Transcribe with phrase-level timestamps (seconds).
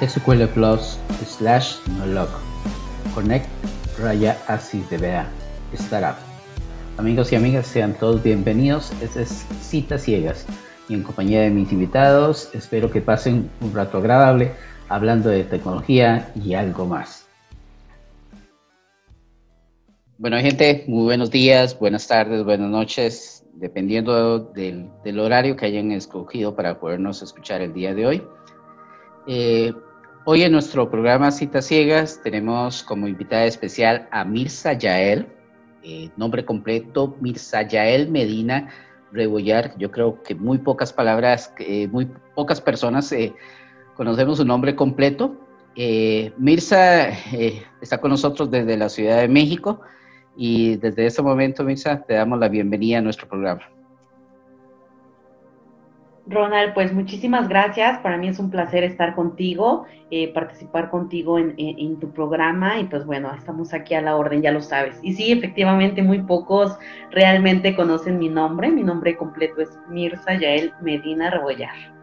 [0.00, 2.28] SQL Plus slash log
[3.14, 3.48] Connect
[3.98, 5.26] raya así vea
[5.72, 6.16] Startup.
[6.98, 8.92] Amigos y amigas, sean todos bienvenidos.
[9.00, 10.44] Este es Citas Ciegas
[10.90, 14.52] y en compañía de mis invitados espero que pasen un rato agradable
[14.90, 17.26] hablando de tecnología y algo más.
[20.18, 25.90] Bueno, gente, muy buenos días, buenas tardes, buenas noches, dependiendo del, del horario que hayan
[25.92, 28.22] escogido para podernos escuchar el día de hoy.
[29.26, 29.72] Eh,
[30.26, 35.28] hoy en nuestro programa Citas Ciegas tenemos como invitada especial a Mirza Yael,
[35.84, 38.68] eh, nombre completo Mirza Yael Medina
[39.12, 39.78] Rebollar.
[39.78, 43.14] Yo creo que muy pocas palabras, eh, muy pocas personas
[43.94, 45.36] conocemos su nombre completo.
[46.36, 47.08] Mirza
[47.80, 49.80] está con nosotros desde la Ciudad de México
[50.36, 53.75] y desde este momento, Mirza, te damos la bienvenida a nuestro programa.
[56.28, 57.98] Ronald, pues muchísimas gracias.
[58.00, 63.06] Para mí es un placer estar contigo, eh, participar contigo en, tu programa y pues
[63.06, 64.98] bueno, estamos aquí a la orden, ya lo sabes.
[65.02, 66.76] Y sí, efectivamente, muy pocos
[67.12, 68.70] realmente conocen mi nombre.
[68.70, 71.96] Mi nombre completo es Mirza Yael Medina Rebollar.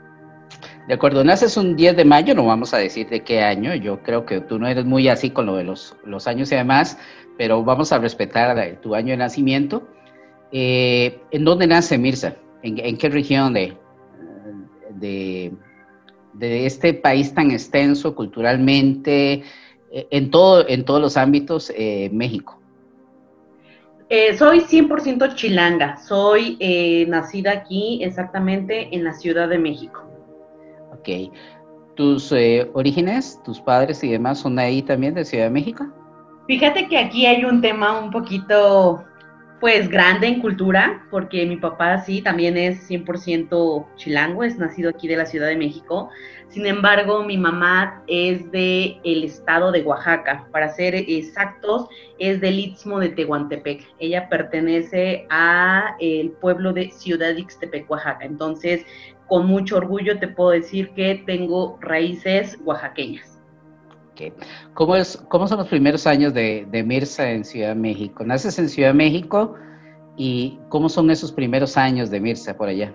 [0.87, 4.03] De acuerdo, naces un 10 de mayo, no vamos a decir de qué año, yo
[4.03, 5.95] creo que tú no eres muy así con lo de los,
[6.27, 6.97] años y demás,
[7.37, 9.87] pero vamos a respetar tu año de nacimiento.
[10.51, 12.35] Eh, ¿En dónde nace Mirza?
[12.63, 13.77] ¿En, qué región de,
[15.03, 19.43] de, este país tan extenso culturalmente,
[19.91, 22.59] eh, en, todo, en todos los ámbitos, eh, México?
[24.09, 26.57] Eh, soy 100% chilanga, soy
[27.07, 30.03] nacida aquí exactamente en la Ciudad de México.
[30.91, 31.33] Ok.
[31.95, 32.33] ¿Tus
[32.73, 35.85] orígenes, tus padres y demás son ahí también de Ciudad de México?
[36.47, 39.03] Fíjate que aquí hay un tema un poquito
[39.63, 45.07] pues grande en cultura, porque mi papá sí, también es 100% chilango, es nacido aquí
[45.07, 46.09] de la Ciudad de México.
[46.49, 51.87] Sin embargo, mi mamá es de el estado de Oaxaca, para ser exactos,
[52.19, 53.87] es del Istmo de Tehuantepec.
[53.99, 58.25] Ella pertenece a el pueblo de Ciudad Ixtepec, Oaxaca.
[58.25, 58.85] Entonces,
[59.27, 63.32] con mucho orgullo te puedo decir que tengo raíces oaxaqueñas.
[64.73, 68.23] ¿Cómo, es, ¿Cómo son los primeros años de, de, Mirza en Ciudad de México?
[68.23, 69.55] ¿Naces en Ciudad de México
[70.17, 72.93] y cómo son esos primeros años de Mirza por allá?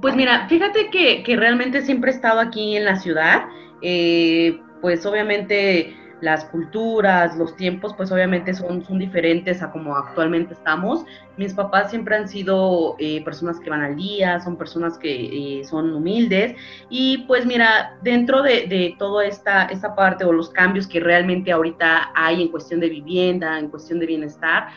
[0.00, 3.46] Pues mira, fíjate que, que realmente siempre he estado aquí en la ciudad.
[3.82, 10.54] Eh, pues obviamente las culturas, los tiempos, pues obviamente son, son diferentes a como actualmente
[10.54, 11.04] estamos.
[11.36, 15.64] Mis papás siempre han sido eh, personas que van al día, son personas que eh,
[15.64, 16.56] son humildes
[16.90, 21.52] y pues mira, dentro de, de toda esta, esta parte o los cambios que realmente
[21.52, 24.68] ahorita hay en cuestión de vivienda, en cuestión de bienestar,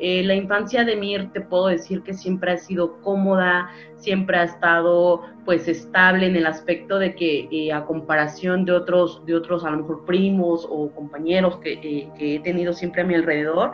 [0.00, 4.44] eh, la infancia de Mir te puedo decir que siempre ha sido cómoda, siempre ha
[4.44, 9.64] estado pues estable en el aspecto de que eh, a comparación de otros, de otros
[9.64, 13.72] a lo mejor primos o compañeros que, eh, he tenido siempre a mi alrededor,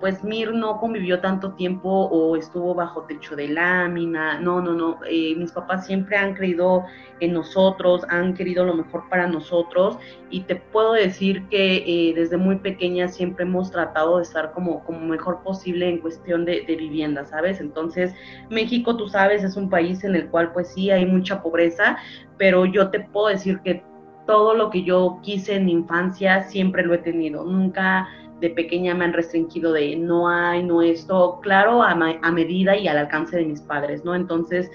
[0.00, 5.00] pues Mir no convivió tanto tiempo o estuvo bajo techo de lámina, no, no, no,
[5.36, 6.84] mis papás siempre han creído
[7.20, 9.96] en nosotros, han querido lo mejor para nosotros.
[10.30, 15.00] Y te puedo decir que desde muy pequeña siempre hemos tratado de estar como, como
[15.00, 17.60] mejor posible en cuestión de, vivienda, ¿sabes?
[17.60, 18.14] Entonces,
[18.50, 21.98] México, tú sabes, es un país en el cual pues sí hay mucha pobreza,
[22.38, 23.82] pero yo te puedo decir que
[24.26, 27.44] todo lo que yo quise en mi infancia siempre lo he tenido.
[27.44, 28.08] Nunca
[28.40, 32.88] de pequeña me han restringido de no hay, no esto, claro, a, a medida y
[32.88, 34.14] al alcance de mis padres, ¿no?
[34.14, 34.70] Entonces,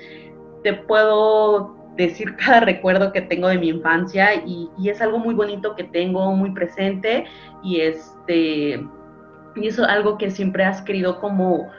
[0.64, 5.34] te puedo decir cada recuerdo que tengo de mi infancia y, y, es algo muy
[5.34, 7.26] bonito que tengo muy presente
[7.64, 8.86] y este
[9.56, 11.70] y es algo que siempre has querido como,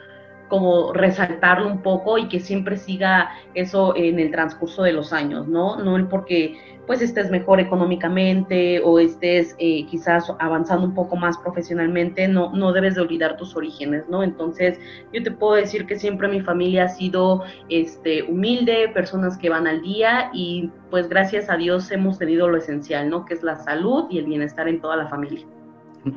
[0.47, 5.47] como resaltarlo un poco y que siempre siga eso en el transcurso de los años,
[5.47, 5.77] ¿no?
[5.77, 11.37] No el porque pues estés mejor económicamente o estés eh, quizás avanzando un poco más
[11.37, 14.23] profesionalmente, no, no debes de olvidar tus orígenes, ¿no?
[14.23, 14.79] Entonces,
[15.11, 19.67] yo te puedo decir que siempre mi familia ha sido este, humilde, personas que van
[19.67, 23.25] al día y pues gracias a Dios hemos tenido lo esencial, ¿no?
[23.25, 25.45] Que es la salud y el bienestar en toda la familia.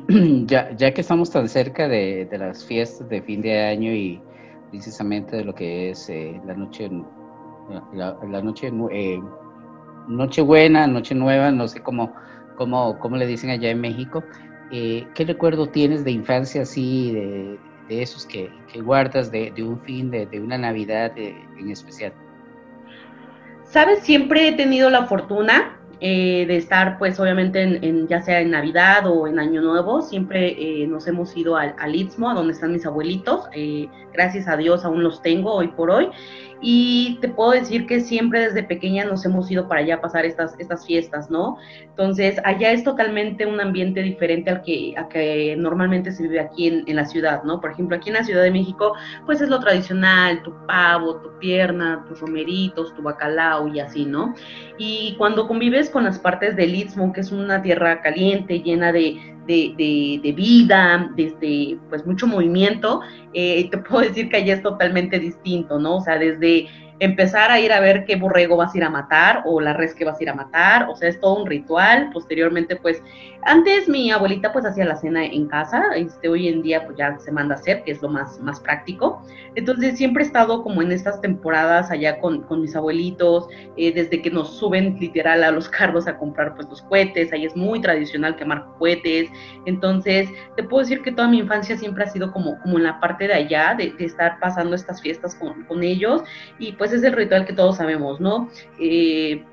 [0.45, 4.21] Ya, ya que estamos tan cerca de, las fiestas de fin de año y
[4.71, 6.89] precisamente de lo que es eh, la noche,
[7.93, 9.21] la, noche, eh,
[10.07, 12.13] noche buena, noche nueva, no sé cómo,
[12.55, 14.23] cómo, cómo le dicen allá en México.
[14.71, 17.59] Eh, ¿Qué recuerdo tienes de infancia así, de,
[17.89, 18.49] esos que,
[18.81, 22.13] guardas, de, un fin, de, una Navidad en especial?
[23.65, 28.49] Sabes, siempre he tenido la fortuna eh, de estar pues obviamente en, ya sea en
[28.49, 32.53] Navidad o en Año Nuevo, siempre eh, nos hemos ido al, al Istmo, a donde
[32.53, 36.09] están mis abuelitos, eh, gracias a Dios aún los tengo hoy por hoy,
[36.63, 40.25] y te puedo decir que siempre desde pequeña nos hemos ido para allá a pasar
[40.25, 41.57] estas, estas fiestas, ¿no?
[41.81, 46.67] Entonces, allá es totalmente un ambiente diferente al que, a que normalmente se vive aquí
[46.67, 47.59] en, en, la ciudad, ¿no?
[47.59, 48.93] Por ejemplo, aquí en la Ciudad de México,
[49.25, 54.35] pues es lo tradicional, tu pavo, tu pierna, tus romeritos, tu bacalao y así, ¿no?
[54.77, 59.17] Y cuando convives con las partes del Istmo, que es una tierra caliente, llena de,
[59.45, 63.01] de, de, vida, desde pues mucho movimiento,
[63.33, 65.97] eh, te puedo decir que allá es totalmente distinto, ¿no?
[65.97, 66.67] O sea, desde
[67.01, 69.95] empezar a ir a ver qué borrego vas a ir a matar o la res
[69.95, 72.11] que vas a ir a matar, o sea, es todo un ritual.
[72.13, 73.01] Posteriormente, pues,
[73.43, 77.17] antes mi abuelita pues hacía la cena en casa, este, hoy en día pues ya
[77.17, 79.23] se manda a hacer, que es lo más, más práctico.
[79.55, 84.21] Entonces siempre he estado como en estas temporadas allá con, con mis abuelitos, eh, desde
[84.21, 87.81] que nos suben literal a los carros a comprar pues los cohetes, ahí es muy
[87.81, 89.27] tradicional quemar cohetes.
[89.65, 92.99] Entonces, te puedo decir que toda mi infancia siempre ha sido como, como en la
[92.99, 96.23] parte de allá, de, de estar pasando estas fiestas con, con ellos
[96.59, 98.49] y pues es el ritual que todos sabemos, ¿no?
[98.79, 99.43] Eh,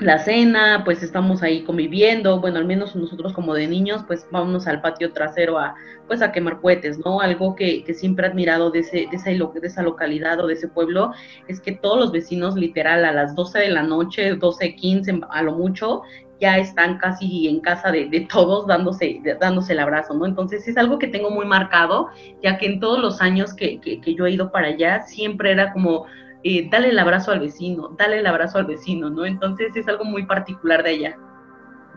[0.00, 4.68] la cena, pues estamos ahí conviviendo, bueno, al menos nosotros como de niños, pues vámonos
[4.68, 5.74] al patio trasero a,
[6.06, 7.20] pues a quemar cohetes, ¿no?
[7.20, 10.54] Algo que, que siempre he admirado de, ese, de, esa, de esa localidad o de
[10.54, 11.12] ese pueblo
[11.48, 15.42] es que todos los vecinos literal a las 12 de la noche, 12, 15 a
[15.42, 16.02] lo mucho,
[16.40, 20.26] ya están casi en casa de, todos dándose, dándose el abrazo, ¿no?
[20.26, 22.10] Entonces es algo que tengo muy marcado,
[22.40, 25.72] ya que en todos los años que, que yo he ido para allá, siempre era
[25.72, 26.06] como
[26.44, 29.24] eh, dale el abrazo al vecino, dale el abrazo al vecino, ¿no?
[29.24, 31.16] Entonces es algo muy particular de allá.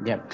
[0.03, 0.25] Ya.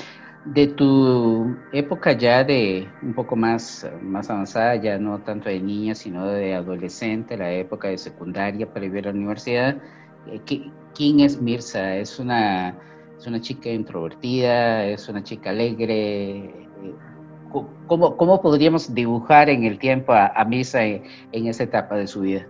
[0.45, 5.93] De tu época ya de un poco más, más avanzada, ya no tanto de niña,
[5.93, 9.77] sino de adolescente, la época de secundaria para ir a la universidad,
[10.27, 10.39] eh,
[10.95, 11.97] ¿quién es Mirza?
[11.97, 12.77] ¿Es una,
[13.17, 14.85] es una chica introvertida?
[14.85, 16.45] ¿Es una chica alegre?
[16.45, 16.67] Eh,
[17.87, 21.03] ¿Cómo, cómo podríamos dibujar en el tiempo a, a Mirza en,
[21.33, 22.47] en esa etapa de su vida?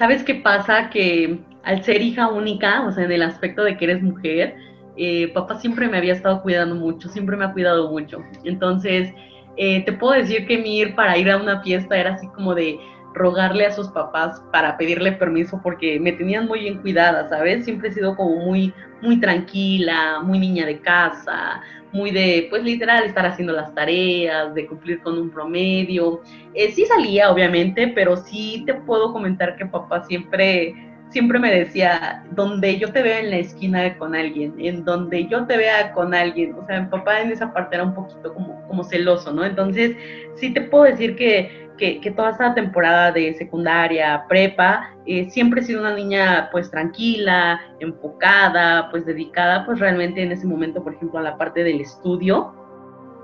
[0.00, 0.88] ¿Sabes qué pasa?
[0.88, 4.56] Que al ser hija única, o sea, en el aspecto de que eres mujer,
[4.96, 8.24] eh, papá siempre me había estado cuidando mucho, siempre me ha cuidado mucho.
[8.44, 9.12] Entonces,
[9.58, 12.54] eh, te puedo decir que mi ir para ir a una fiesta era así como
[12.54, 12.78] de
[13.14, 17.64] rogarle a sus papás para pedirle permiso porque me tenían muy bien cuidada, ¿sabes?
[17.64, 18.72] Siempre he sido como muy,
[19.02, 21.60] muy tranquila, muy niña de casa,
[21.92, 26.22] muy de, pues literal, estar haciendo las tareas, de cumplir con un promedio.
[26.54, 30.74] Eh, sí salía, obviamente, pero sí te puedo comentar que papá siempre,
[31.08, 35.46] siempre me decía, donde yo te vea en la esquina con alguien, en donde yo
[35.46, 38.64] te vea con alguien, o sea, mi papá en esa parte era un poquito como,
[38.68, 39.44] como celoso, ¿no?
[39.44, 39.96] Entonces,
[40.36, 45.64] sí te puedo decir que que, toda esta temporada de secundaria, prepa, eh, siempre he
[45.64, 51.18] sido una niña pues tranquila, enfocada, pues dedicada pues realmente en ese momento, por ejemplo,
[51.18, 52.54] a la parte del estudio.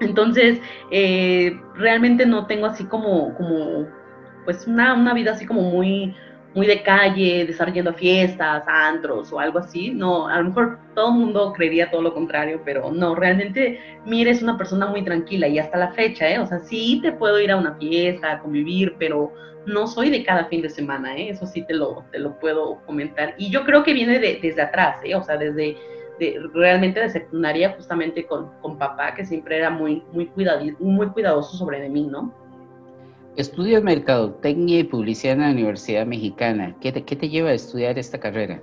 [0.00, 0.60] Entonces,
[0.90, 3.86] eh, realmente no tengo así como, como
[4.44, 6.14] pues una, una vida así como muy,
[6.56, 9.90] muy de calle, de fiestas, antros o algo así.
[9.90, 14.30] No, a lo mejor todo el mundo creería todo lo contrario, pero no, realmente Mire
[14.30, 16.38] es una persona muy tranquila y hasta la fecha, ¿eh?
[16.38, 19.34] O sea, sí te puedo ir a una fiesta, a convivir, pero
[19.66, 21.28] no soy de cada fin de semana, ¿eh?
[21.28, 23.34] Eso sí te lo, te lo puedo comentar.
[23.36, 25.14] Y yo creo que viene de, desde atrás, ¿eh?
[25.14, 25.76] O sea, desde
[26.18, 30.30] de, realmente de secundaria, justamente con, con papá, que siempre era muy, muy,
[30.78, 32.45] muy cuidadoso sobre de mí, ¿no?
[33.36, 36.74] Estudias Mercadotecnia y Publicidad en la Universidad Mexicana.
[36.80, 38.62] ¿Qué te, qué te lleva a estudiar esta carrera?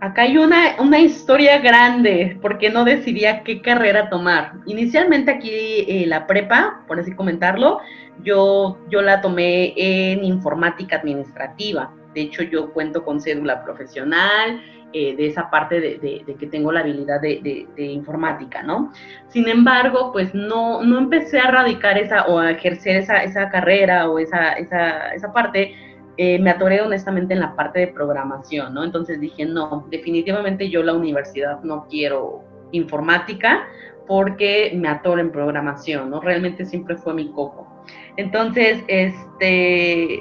[0.00, 4.54] Acá hay una, una, historia grande, porque no decidía qué carrera tomar.
[4.66, 7.80] Inicialmente aquí eh, la prepa, por así comentarlo,
[8.22, 11.92] yo, yo la tomé en informática administrativa.
[12.14, 16.80] De hecho, yo cuento con cédula profesional, eh, de esa parte de, que tengo la
[16.80, 18.92] habilidad de, de, informática, ¿no?
[19.28, 24.10] Sin embargo, pues no, no empecé a radicar esa o a ejercer esa, esa carrera
[24.10, 25.74] o esa, esa, esa parte,
[26.16, 28.82] eh, me atoré honestamente en la parte de programación, ¿no?
[28.82, 32.42] Entonces dije, no, definitivamente yo la universidad no quiero
[32.72, 33.68] informática
[34.08, 36.20] porque me atoro en programación, ¿no?
[36.20, 37.84] Realmente siempre fue mi coco.
[38.16, 40.20] Entonces, este,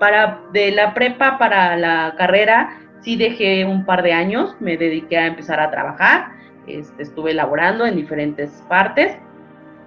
[0.00, 2.70] para de la prepa para la carrera,
[3.00, 6.32] sí dejé un par de años, me dediqué a empezar a trabajar,
[6.66, 9.16] este, estuve elaborando en diferentes partes,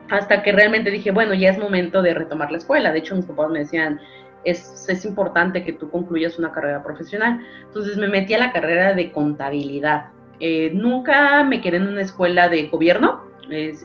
[0.10, 2.92] hasta que realmente dije, bueno, ya es momento de retomar la escuela.
[2.92, 4.00] De hecho, mis papás me decían,
[4.44, 7.40] es, es importante que tú concluyas una carrera profesional.
[7.64, 10.08] Entonces me metí a la carrera de contabilidad.
[10.40, 13.24] Eh, nunca me quedé en una escuela de gobierno,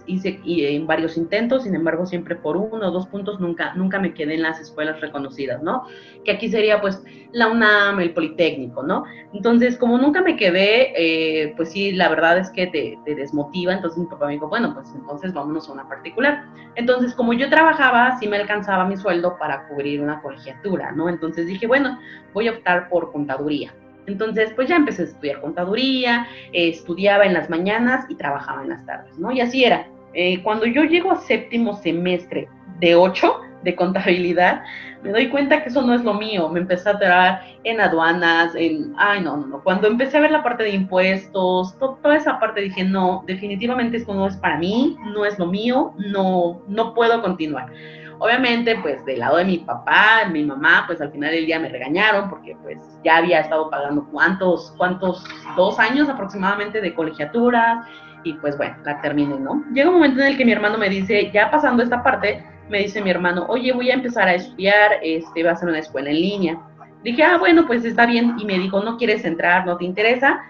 [0.06, 4.14] hice en varios intentos, sin embargo, siempre por uno o dos puntos nunca, nunca me
[4.14, 5.84] quedé en las escuelas reconocidas, ¿no?
[6.24, 9.04] Que aquí sería pues la UNAM, el Politécnico, ¿no?
[9.32, 13.72] Entonces, como nunca me quedé, eh, pues sí, la verdad es que te, te, desmotiva,
[13.72, 16.44] entonces mi papá me dijo, bueno, pues entonces vámonos a una particular.
[16.74, 21.08] Entonces, como yo trabajaba, sí me alcanzaba mi sueldo para cubrir una colegiatura, ¿no?
[21.08, 21.98] Entonces dije, bueno,
[22.32, 23.72] voy a optar por contaduría.
[24.06, 28.70] Entonces, pues ya empecé a estudiar contaduría, eh, estudiaba en las mañanas y trabajaba en
[28.70, 29.32] las tardes, ¿no?
[29.32, 29.86] Y así era.
[30.14, 32.48] Eh, cuando yo llego a séptimo semestre
[32.80, 34.62] de ocho de contabilidad,
[35.02, 36.48] me doy cuenta que eso no es lo mío.
[36.48, 39.62] Me empecé a entrar en aduanas, en, ay, no, no, no.
[39.62, 44.14] Cuando empecé a ver la parte de impuestos, toda esa parte dije, no, definitivamente esto
[44.14, 47.70] no es para mí, no es lo mío, no, no puedo continuar.
[48.18, 51.68] Obviamente, pues del lado de mi papá, mi mamá, pues al final del día me
[51.68, 55.24] regañaron porque pues ya había estado pagando cuántos, cuántos,
[55.56, 57.86] dos años aproximadamente de colegiaturas
[58.24, 59.62] y pues bueno, la terminé, ¿no?
[59.72, 62.78] Llega un momento en el que mi hermano me dice, ya pasando esta parte, me
[62.78, 66.10] dice mi hermano, oye, voy a empezar a estudiar, este, va a ser una escuela
[66.10, 66.58] en línea.
[67.04, 68.34] Dije, ah, bueno, pues está bien.
[68.38, 69.64] Y me dijo, ¿no quieres entrar?
[69.64, 70.40] ¿No te interesa?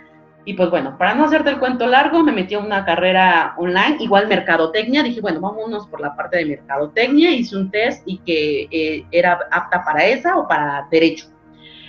[0.46, 3.96] Y pues bueno, para no hacerte el cuento largo, me metí a una carrera online,
[3.98, 5.02] igual mercadotecnia.
[5.02, 7.32] Dije, bueno, vámonos por la parte de mercadotecnia.
[7.32, 11.26] Hice un test y que eh, era apta para esa o para derecho.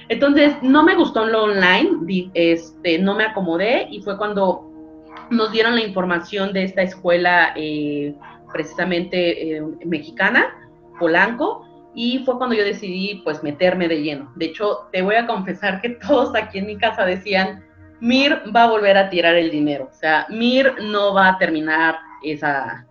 [0.10, 4.68] Entonces, no me gustó lo online, este, no me acomodé y fue cuando
[5.30, 8.16] nos dieron la información de esta escuela eh,
[8.52, 10.48] precisamente eh, mexicana,
[11.00, 14.32] Polanco, y fue cuando yo decidí pues meterme de lleno.
[14.36, 17.67] De hecho, te voy a confesar que todos aquí en mi casa decían,
[18.00, 19.90] Mir va a volver a tirar el dinero.
[19.92, 22.86] O sea, Mir no va a terminar esa,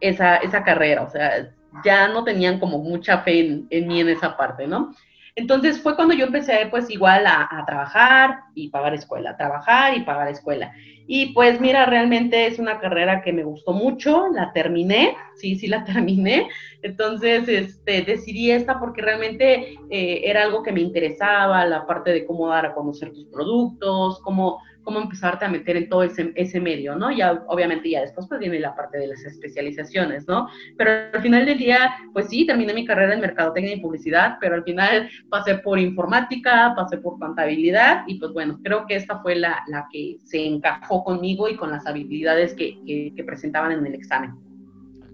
[0.00, 1.02] esa, esa carrera.
[1.02, 1.50] O sea,
[1.84, 4.94] ya no tenían como mucha fe en, mí en esa parte, ¿no?
[5.38, 10.26] Entonces fue cuando yo empecé pues igual a, trabajar y pagar escuela, trabajar y pagar
[10.26, 10.72] escuela.
[11.06, 15.68] Y pues mira, realmente es una carrera que me gustó mucho, la terminé, sí, sí
[15.68, 16.48] la terminé.
[16.82, 22.26] Entonces, este, decidí esta porque realmente eh, era algo que me interesaba, la parte de
[22.26, 26.62] cómo dar a conocer tus productos, cómo cómo empezarte a meter en todo ese, ese
[26.62, 27.14] medio, ¿no?
[27.14, 30.48] Ya, obviamente, ya después pues viene la parte de las especializaciones, ¿no?
[30.78, 34.54] Pero al final del día, pues sí, terminé mi carrera en mercadotecnia y publicidad, pero
[34.54, 39.34] al final pasé por informática, pasé por contabilidad y pues bueno, creo que esta fue
[39.34, 43.84] la, la que se encajó conmigo y con las habilidades que, que, que presentaban en
[43.84, 44.36] el examen.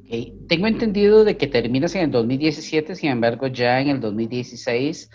[0.05, 0.35] Okay.
[0.47, 5.11] Tengo entendido de que terminas en el 2017, sin embargo, ya en el 2016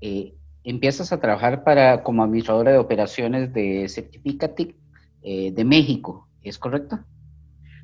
[0.00, 0.34] eh,
[0.66, 4.74] empiezas a trabajar para como administradora de operaciones de Certificatic
[5.22, 6.98] eh, de México, ¿es correcto?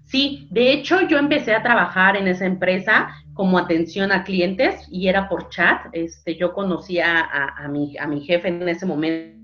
[0.04, 5.08] Sí, de hecho yo empecé a trabajar en esa empresa como atención a clientes y
[5.08, 5.86] era por chat.
[5.92, 9.41] Este, yo conocía a, a, mi, a mi jefe en ese momento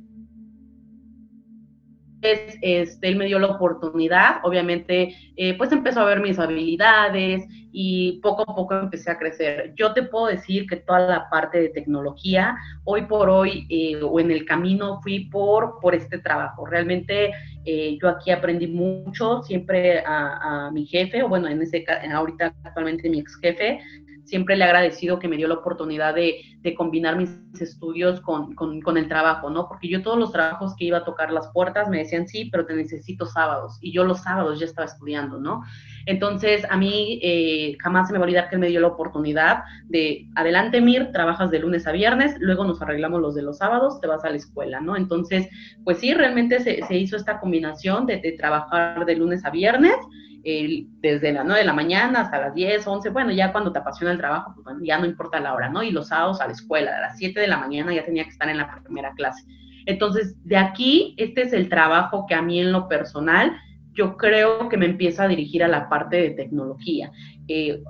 [2.21, 8.21] este, él me dio la oportunidad, obviamente, eh, pues empezó a ver mis habilidades y
[8.23, 9.73] poco a poco empecé a crecer.
[9.77, 14.19] Yo te puedo decir que toda la parte de tecnología, hoy por hoy eh, o
[14.19, 16.67] en el camino fui por, por este trabajo.
[16.67, 17.31] Realmente
[17.65, 22.55] eh, yo aquí aprendí mucho, siempre a, a, mi jefe, o bueno, en ese ahorita
[22.65, 23.81] actualmente mi ex jefe,
[24.29, 27.31] siempre le he agradecido que me dio la oportunidad de, de combinar mis
[27.61, 29.67] estudios con, con, con, el trabajo, ¿no?
[29.67, 32.67] Porque yo todos los trabajos que iba a tocar las puertas me decían, sí, pero
[32.67, 33.79] te necesito sábados.
[33.81, 35.63] Y yo los sábados ya estaba estudiando, ¿no?
[36.09, 38.87] Entonces, a mí eh, jamás se me va a olvidar que él me dio la
[38.87, 43.59] oportunidad de, adelante, Mir, trabajas de lunes a viernes, luego nos arreglamos los de los
[43.59, 44.97] sábados, te vas a la escuela, ¿no?
[44.97, 45.51] Entonces,
[45.85, 49.97] pues sí, realmente se, se hizo esta combinación de, trabajar de lunes a viernes
[50.43, 54.13] desde las 9 de la mañana hasta las 10, 11, bueno, ya cuando te apasiona
[54.13, 55.83] el trabajo, pues ya no importa la hora, ¿no?
[55.83, 58.31] Y los sábados a la escuela, a las 7 de la mañana ya tenía que
[58.31, 59.45] estar en la primera clase.
[59.85, 63.53] Entonces, de aquí, este es el trabajo que a mí en lo personal,
[63.99, 67.11] yo creo que me empieza a dirigir a la parte de tecnología.
[67.49, 67.83] Eh,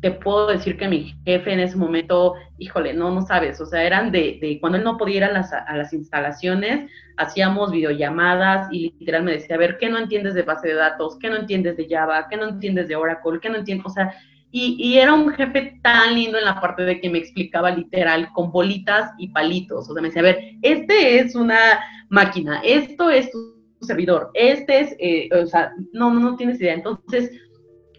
[0.00, 3.84] te puedo decir que mi jefe en ese momento, híjole, no, no sabes, o sea,
[3.84, 9.22] eran de, de cuando él no podía ir a las, instalaciones, hacíamos videollamadas y literal
[9.22, 11.16] me decía, a ver, ¿qué no entiendes de base de datos?
[11.20, 12.26] ¿Qué no entiendes de Java?
[12.28, 13.38] ¿Qué no entiendes de Oracle?
[13.40, 13.86] ¿Qué no entiendes?
[13.86, 14.12] O sea,
[14.50, 18.30] y, y, era un jefe tan lindo en la parte de que me explicaba literal
[18.32, 23.10] con bolitas y palitos, o sea, me decía, a ver, este es una máquina, esto
[23.10, 27.30] es tu servidor, este es, eh, o sea, no, no tienes idea, entonces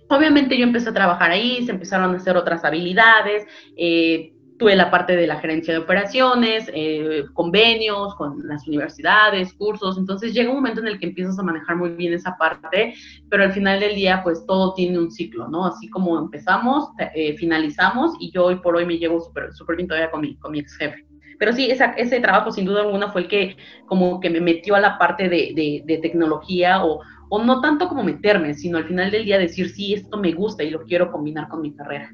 [0.09, 4.89] Obviamente yo empecé a trabajar ahí, se empezaron a hacer otras habilidades, eh, tuve la
[4.89, 10.55] parte de la gerencia de operaciones, eh, convenios con las universidades, cursos, entonces llega un
[10.55, 12.95] momento en el que empiezas a manejar muy bien esa parte,
[13.29, 15.65] pero al final del día pues todo tiene un ciclo, ¿no?
[15.65, 20.09] Así como empezamos, eh, finalizamos y yo hoy por hoy me llevo súper bien todavía
[20.09, 21.06] con mi, con mi ex jefe.
[21.37, 24.79] Pero sí, ese trabajo sin duda alguna fue el que como que me metió a
[24.79, 29.25] la parte de, de, tecnología o, o no tanto como meterme, sino al final del
[29.25, 32.11] día decir, sí, esto me gusta y lo quiero combinar con mi carrera.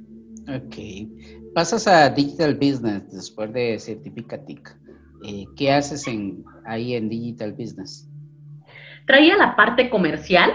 [0.47, 0.75] Ok.
[1.53, 4.75] Pasas a Digital Business después de Certificatic.
[5.25, 8.09] Eh, ¿Qué haces en, ahí en Digital Business?
[9.05, 10.51] Traía la parte comercial,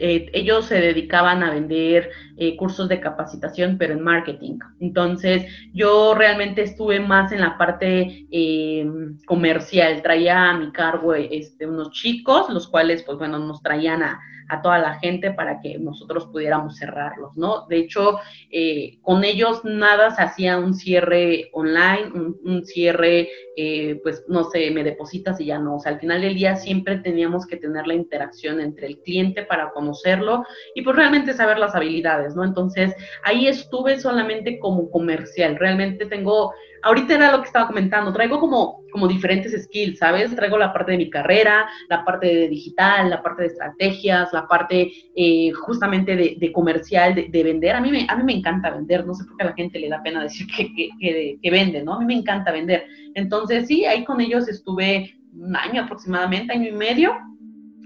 [0.00, 4.58] eh, ellos se dedicaban a vender eh, cursos de capacitación, pero en marketing.
[4.80, 8.90] Entonces, yo realmente estuve más en la parte eh,
[9.26, 10.00] comercial.
[10.02, 14.60] Traía a mi cargo este, unos chicos, los cuales, pues bueno, nos traían a, a
[14.62, 17.66] toda la gente para que nosotros pudiéramos cerrarlos, ¿no?
[17.68, 18.18] De hecho,
[18.50, 22.10] eh, con ellos nada se hacía un cierre online,
[22.44, 25.76] un, cierre, eh, pues no sé, me depositas y ya no.
[25.76, 29.44] O sea, al final del día siempre teníamos que tener la interacción entre el cliente
[29.44, 32.44] para conocerlo y pues realmente saber las habilidades, ¿no?
[32.44, 35.56] Entonces, ahí estuve solamente como comercial.
[35.56, 40.34] Realmente tengo ahorita era lo que estaba comentando, traigo como, como diferentes skills, ¿sabes?
[40.34, 44.46] Traigo la parte de mi carrera, la parte de digital, la parte de estrategias, la
[44.46, 47.76] parte eh, justamente de, comercial, de, vender.
[47.76, 49.78] A mí, me, a mí me encanta vender, no sé por qué a la gente
[49.78, 51.94] le da pena decir que, que, que vende, ¿no?
[51.94, 52.84] A mí me encanta vender.
[53.14, 57.14] Entonces, sí, ahí con ellos estuve un año aproximadamente, año y medio,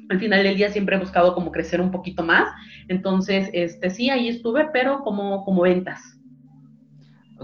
[0.09, 2.49] al final del día siempre he buscado como crecer un poquito más.
[2.89, 6.14] Entonces, este sí, ahí estuve, pero como, como ventas.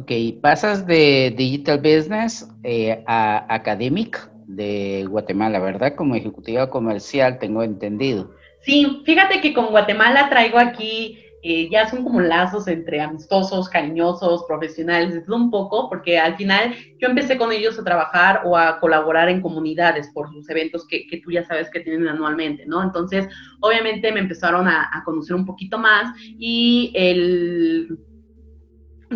[0.01, 5.95] Ok, pasas de Digital Business eh, a Academic de Guatemala, ¿verdad?
[5.95, 8.31] Como ejecutiva comercial, tengo entendido.
[8.63, 14.45] Sí, fíjate que con Guatemala traigo aquí, eh, ya son como lazos entre amistosos, cariñosos,
[14.49, 18.81] profesionales, todo un poco, porque al final yo empecé con ellos a trabajar o a
[18.81, 22.83] colaborar en comunidades por sus eventos que, tú ya sabes que tienen anualmente, ¿no?
[22.83, 23.29] Entonces,
[23.61, 27.99] obviamente me empezaron a, a conocer un poquito más y el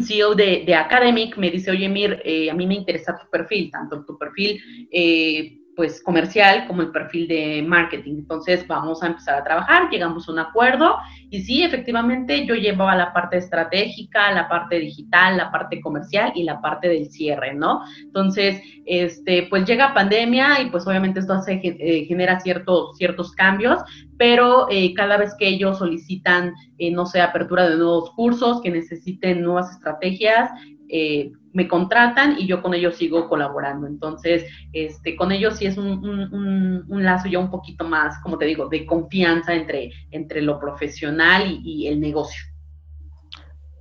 [0.02, 3.70] CEO de, de, Academic me dice, oye, Mir, eh, a mí me interesa tu perfil,
[3.70, 4.60] tanto tu perfil
[4.90, 8.16] eh, pues comercial como el perfil de marketing.
[8.18, 10.96] Entonces vamos a empezar a trabajar, llegamos a un acuerdo
[11.30, 16.44] y sí, efectivamente yo llevaba la parte estratégica, la parte digital, la parte comercial y
[16.44, 17.82] la parte del cierre, ¿no?
[18.02, 23.80] Entonces, este, pues llega pandemia y pues obviamente esto hace, eh, genera ciertos, ciertos cambios,
[24.16, 28.70] pero eh, cada vez que ellos solicitan, eh, no sé, apertura de nuevos cursos, que
[28.70, 30.50] necesiten nuevas estrategias,
[30.88, 33.86] eh, me contratan y yo con ellos sigo colaborando.
[33.86, 38.68] Entonces, este, con ellos sí es un, lazo ya un poquito más, como te digo,
[38.68, 42.42] de confianza entre, entre lo profesional y, el negocio.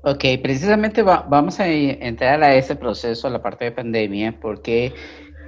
[0.04, 4.94] Ok, precisamente vamos a entrar a ese proceso, a la parte de pandemia, porque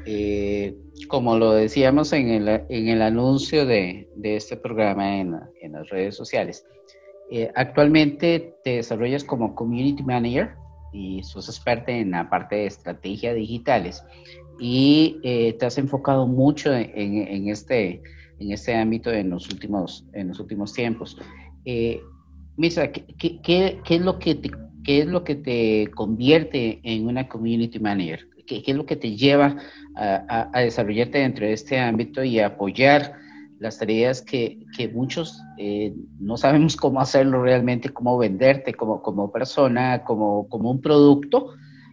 [0.05, 0.75] eh,
[1.07, 5.89] como lo decíamos en el, en el anuncio de, de este programa en, en, las
[5.89, 6.65] redes sociales,
[7.29, 10.55] eh, actualmente te desarrollas como Community Manager
[10.95, 14.01] y sos experta en la parte de estrategia digitales
[14.59, 18.01] y eh, te has enfocado mucho en, en, este,
[18.39, 21.17] en este ámbito en los últimos, en los últimos tiempos.
[21.65, 21.99] Eh,
[22.55, 24.49] Misa, ¿qué, qué, qué, es lo que te,
[24.85, 28.29] ¿qué es lo que te convierte en una community manager?
[28.47, 29.57] ¿Qué, qué es lo que te lleva
[29.95, 33.13] a, a, desarrollarte dentro de este ámbito y a apoyar
[33.65, 39.31] las tareas que, que muchos eh, no sabemos cómo hacerlo realmente, cómo venderte como, como
[39.31, 41.49] persona, como, como un producto,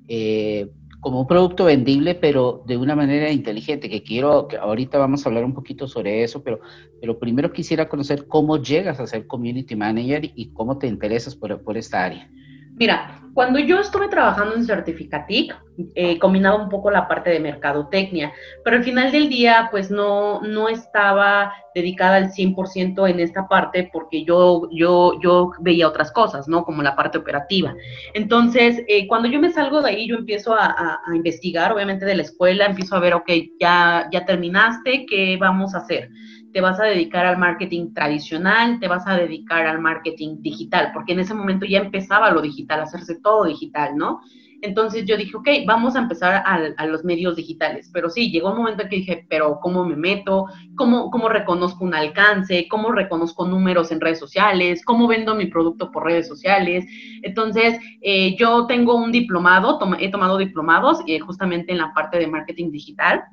[0.06, 5.24] eh, como un producto vendible, pero de una manera inteligente, que quiero, que ahorita vamos
[5.24, 6.60] a hablar un poquito sobre eso, pero,
[7.00, 11.62] pero primero quisiera conocer cómo llegas a ser community manager y cómo te interesas por,
[11.62, 12.30] por esta área.
[12.76, 15.58] Mira, cuando yo estuve trabajando en Certificatic,
[15.94, 18.32] eh, combinaba un poco la parte de mercadotecnia,
[18.62, 23.88] pero al final del día, pues no, no estaba dedicada al 100% en esta parte
[23.90, 26.64] porque yo, yo, yo veía otras cosas, ¿no?
[26.64, 27.74] Como la parte operativa.
[28.12, 32.16] Entonces, eh, cuando yo me salgo de ahí, yo empiezo a, a, investigar, obviamente de
[32.16, 36.10] la escuela, empiezo a ver, ok, ya, ya terminaste, ¿qué vamos a hacer?
[36.52, 41.12] Te vas a dedicar al marketing tradicional, te vas a dedicar al marketing digital, porque
[41.12, 44.20] en ese momento ya empezaba lo digital, hacerse todo digital, ¿no?
[44.62, 47.90] Entonces yo dije, ok, vamos a empezar a, los medios digitales.
[47.92, 50.46] Pero sí, llegó un momento en que dije, pero ¿cómo me meto?
[50.76, 52.68] ¿Cómo, ¿Cómo reconozco un alcance?
[52.70, 54.84] ¿Cómo reconozco números en redes sociales?
[54.84, 56.86] ¿Cómo vendo mi producto por redes sociales?
[57.22, 62.28] Entonces, eh, yo tengo un diplomado, he tomado diplomados eh, justamente en la parte de
[62.28, 63.24] marketing digital.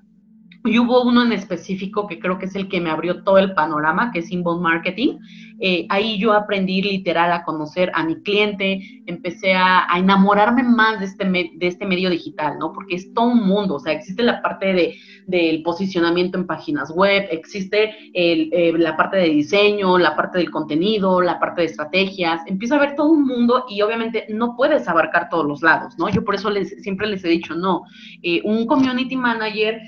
[0.65, 3.53] Y hubo uno en específico que creo que es el que me abrió todo el
[3.53, 5.19] panorama, que es Inbound Marketing,
[5.59, 11.05] eh, ahí yo aprendí literal a conocer a mi cliente, empecé a, enamorarme más de
[11.05, 12.71] este, de este medio digital, ¿no?
[12.71, 14.95] Porque es todo un mundo, o sea, existe la parte de,
[15.27, 21.21] del posicionamiento en páginas web, existe eh, la parte de diseño, la parte del contenido,
[21.21, 25.27] la parte de estrategias, empieza a ver todo un mundo y obviamente no puedes abarcar
[25.29, 26.09] todos los lados, ¿no?
[26.09, 27.83] Yo por eso les, siempre les he dicho, no,
[28.21, 29.81] eh, un community manager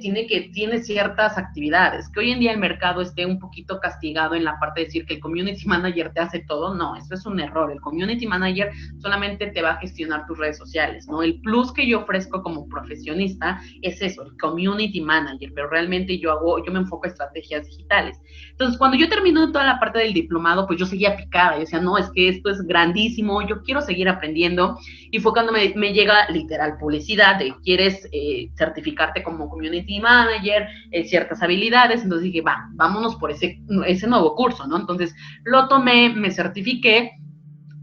[0.00, 4.34] tiene que, tiene ciertas actividades, que hoy en día el mercado esté un poquito castigado
[4.34, 7.26] en la parte de decir que el community manager te hace todo, no, eso es
[7.26, 7.70] un error.
[7.70, 11.22] El community manager solamente te va a gestionar tus redes sociales, ¿no?
[11.22, 16.32] El plus que yo ofrezco como profesionista es eso, el community manager, pero realmente yo
[16.32, 18.20] hago, yo me enfoco en estrategias digitales.
[18.50, 21.80] Entonces, cuando yo termino toda la parte del diplomado, pues yo seguía picada, yo decía,
[21.80, 24.78] no, es que esto es grandísimo, yo quiero seguir aprendiendo.
[25.10, 31.04] Y fue cuando me, llega literal publicidad de quieres eh, certificarte como community manager, eh,
[31.04, 34.76] ciertas habilidades, entonces dije, va, vámonos por ese, ese nuevo curso, ¿no?
[34.76, 35.03] Entonces
[35.44, 37.12] lo tomé, me certifiqué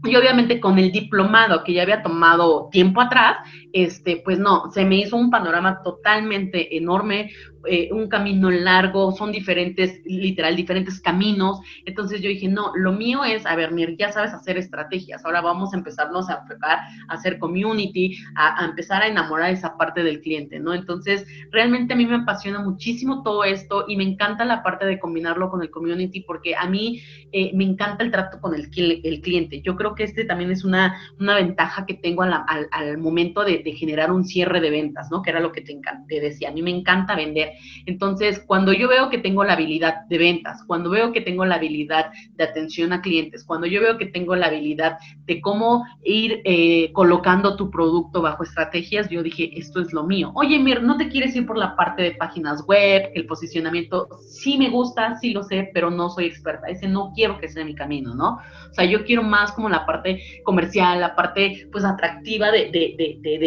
[0.04, 3.36] y obviamente con el diplomado que ya había tomado tiempo atrás,
[3.72, 7.30] este, pues no, se me hizo un panorama totalmente enorme,
[7.66, 11.60] eh, un camino largo, son diferentes, literal, diferentes caminos.
[11.84, 15.40] Entonces yo dije, no, lo mío es, a ver, Mir, ya sabes hacer estrategias, ahora
[15.40, 20.20] vamos a empezarnos a enfocar a hacer community, a, empezar a enamorar esa parte del
[20.20, 20.74] cliente, ¿no?
[20.74, 24.98] Entonces, realmente a mí me apasiona muchísimo todo esto y me encanta la parte de
[24.98, 29.60] combinarlo con el community porque a mí eh, me encanta el trato con el, cliente.
[29.62, 32.32] Yo creo que este también es una, una ventaja que tengo al,
[32.70, 35.22] al, momento de, de, generar un cierre de ventas, ¿no?
[35.22, 36.50] Que era lo que te, te decía.
[36.50, 37.52] A mí me encanta vender
[37.86, 41.56] entonces, cuando yo veo que tengo la habilidad de ventas, cuando veo que tengo la
[41.56, 46.40] habilidad de atención a clientes, cuando yo veo que tengo la habilidad de cómo ir
[46.44, 50.32] eh, colocando tu producto bajo estrategias, yo dije, esto es lo mío.
[50.34, 54.08] Oye, Mir, ¿no te quieres ir por la parte de páginas web, el posicionamiento?
[54.28, 56.68] Sí me gusta, sí lo sé, pero no soy experta.
[56.68, 58.38] Ese no quiero que sea mi camino, ¿no?
[58.70, 62.70] O sea, yo quiero más como la parte comercial, la parte pues atractiva de,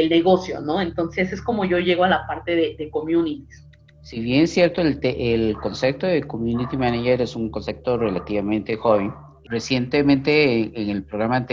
[0.09, 0.81] negocio, ¿no?
[0.81, 3.65] Entonces es como yo llego a la parte de communities.
[4.05, 9.11] Si bien es cierto, el, el concepto de Community Manager es un concepto relativamente joven,
[9.45, 11.47] recientemente en el programa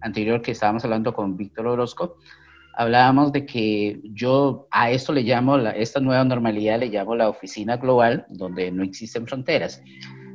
[0.00, 2.16] anterior que estábamos hablando con Víctor Orozco,
[2.74, 7.28] hablábamos de que yo a esto le llamo, la, esta nueva normalidad le llamo la
[7.28, 9.80] oficina global, donde no existen fronteras.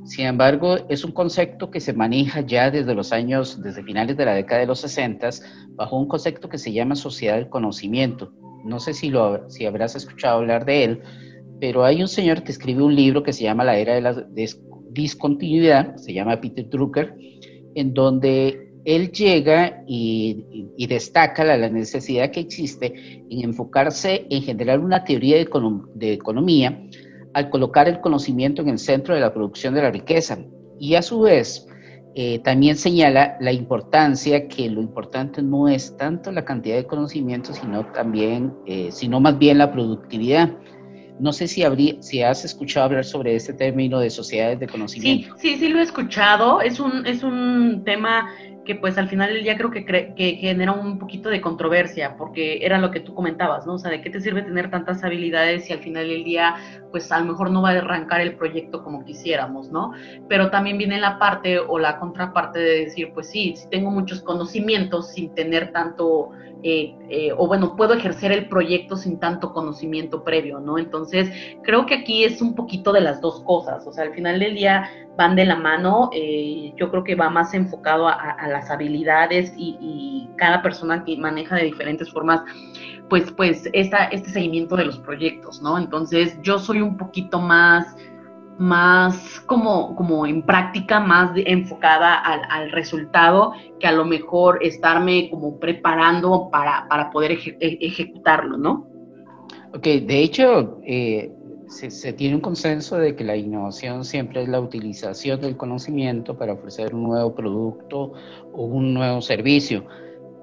[0.04, 4.26] Sin embargo, es un concepto que se maneja ya desde los años, desde finales de
[4.26, 5.30] la década de los 60,
[5.76, 8.34] bajo un concepto que se llama sociedad del conocimiento.
[8.66, 11.02] No sé si, lo, si habrás escuchado hablar de él,
[11.60, 14.28] pero hay un señor que escribe un libro que se llama La Era de la
[14.92, 17.16] Discontinuidad, se llama Peter Drucker,
[17.76, 25.06] en donde él llega y, destaca la, necesidad que existe en enfocarse en generar una
[25.06, 25.48] teoría de,
[25.96, 26.78] de economía
[27.34, 30.38] al colocar el conocimiento en el centro de la producción de la riqueza.
[30.80, 31.68] Y a su vez,
[32.16, 37.54] eh, también señala la importancia que lo importante no es tanto la cantidad de conocimiento,
[37.54, 40.52] sino también, eh, sino más bien la productividad.
[41.20, 45.36] No sé si, habría, si has escuchado hablar sobre este término de sociedades de conocimiento.
[45.38, 46.62] Sí, sí, sí lo he escuchado.
[46.62, 48.30] Es un, es un tema
[48.66, 52.66] que pues al final del día creo que, que genera un poquito de controversia, porque
[52.66, 53.74] era lo que tú comentabas, ¿no?
[53.74, 56.56] O sea, ¿de qué te sirve tener tantas habilidades si al final del día
[56.92, 59.94] pues a lo mejor no va a arrancar el proyecto como quisiéramos, ¿no?
[60.30, 64.22] Pero también viene la parte o la contraparte de decir, pues sí, si tengo muchos
[64.22, 66.30] conocimientos sin tener tanto,
[66.64, 70.78] eh, eh, o bueno, puedo ejercer el proyecto sin tanto conocimiento previo, ¿no?
[70.78, 71.30] Entonces,
[71.64, 74.56] creo que aquí es un poquito de las dos cosas, o sea, al final del
[74.56, 79.54] día van de la mano, eh, yo creo que va más enfocado a, las habilidades
[79.56, 82.42] y, y cada persona que maneja de diferentes formas
[83.10, 85.78] pues, pues esta, este seguimiento de los proyectos, ¿no?
[85.78, 87.96] Entonces yo soy un poquito más,
[88.60, 95.60] más como, como en práctica, más enfocada al, resultado que a lo mejor estarme como
[95.60, 98.88] preparando para, poder e, ejecutarlo, ¿no?
[99.74, 101.32] Ok, de hecho, eh,
[101.68, 106.54] se, tiene un consenso de que la innovación siempre es la utilización del conocimiento para
[106.54, 108.14] ofrecer un nuevo producto
[108.54, 109.86] o un nuevo servicio.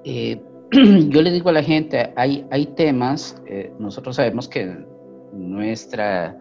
[0.03, 4.77] Eh, yo le digo a la gente, hay, hay temas, eh, nosotros sabemos que
[5.33, 6.37] nuestra,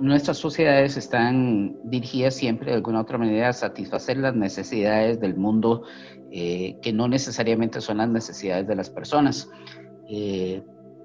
[0.00, 5.82] nuestras sociedades están dirigidas siempre de alguna otra manera a satisfacer las necesidades del mundo
[6.30, 9.48] eh, que no necesariamente son las necesidades de las personas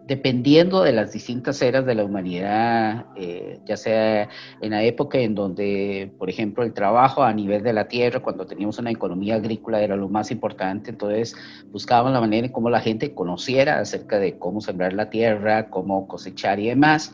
[0.08, 4.30] dependiendo de las distintas eras de la humanidad, eh, ya sea
[4.62, 8.46] en la época en donde, por ejemplo, el trabajo a nivel de la tierra, cuando
[8.46, 11.36] teníamos una economía agrícola, era lo más importante, entonces
[11.72, 16.08] buscábamos la manera en cómo la gente conociera acerca de cómo sembrar la tierra, cómo
[16.08, 17.12] cosechar y demás.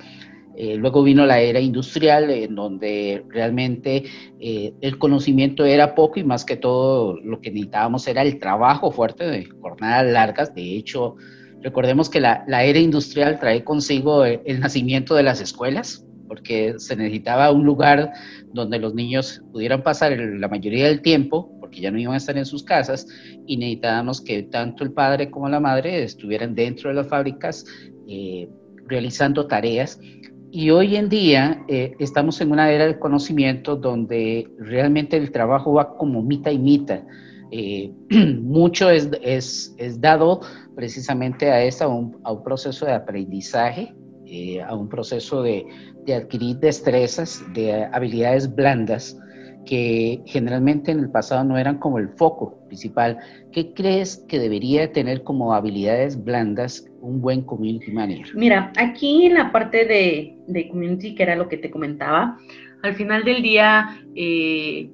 [0.63, 4.04] Eh, luego vino la era industrial, en donde realmente
[4.39, 8.91] eh, el conocimiento era poco y más que todo lo que necesitábamos era el trabajo
[8.91, 10.54] fuerte de jornadas largas.
[10.54, 11.15] De hecho,
[11.63, 17.52] recordemos que la, era industrial trae consigo el, nacimiento de las escuelas, porque se necesitaba
[17.52, 18.12] un lugar
[18.54, 22.38] donde los niños pudieran pasar la mayoría del tiempo, porque ya no iban a estar
[22.38, 23.08] en sus casas,
[23.47, 27.65] y necesitábamos que tanto el padre como la madre estuvieran dentro de las fábricas
[28.08, 28.47] eh,
[28.86, 30.00] realizando tareas
[30.52, 35.74] y hoy en día eh, estamos en una era del conocimiento donde realmente el trabajo
[35.74, 37.06] va como mita y mita.
[37.52, 37.92] Eh,
[38.42, 40.42] mucho es, es, es, dado
[40.76, 43.94] precisamente a, esa, a un proceso de aprendizaje,
[44.26, 45.66] eh, a un proceso de,
[46.06, 49.18] de, adquirir destrezas, de habilidades blandas
[49.66, 53.20] que generalmente en el pasado no eran como el foco principal.
[53.52, 58.36] ¿Qué crees que debería tener como habilidades blandas un buen community manager?
[58.36, 62.38] Mira, aquí en la parte de, community, que era lo que te comentaba,
[62.84, 64.90] al final del día, eh,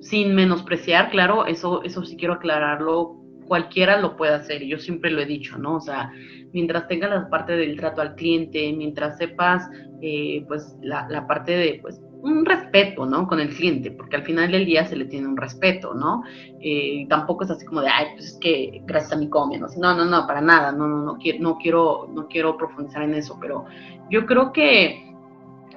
[0.00, 5.20] sin menospreciar, claro, eso, eso sí quiero aclararlo, cualquiera lo puede hacer, yo siempre lo
[5.20, 5.76] he dicho, ¿no?
[5.76, 6.12] O sea,
[6.52, 9.68] mientras tengas la parte del trato al cliente, mientras sepas,
[10.02, 13.26] eh, pues, la, la, parte de, pues, un respeto, ¿no?
[13.26, 16.22] Con el cliente, porque al final del día se le tiene un respeto, ¿no?
[16.60, 19.94] Eh, tampoco es así como de, ay, pues es que gracias a mi comida, ¿no?
[19.94, 23.38] No, no, para nada, no, no, no, quiero, no quiero, no quiero profundizar en eso,
[23.40, 23.64] pero
[24.10, 25.14] yo creo que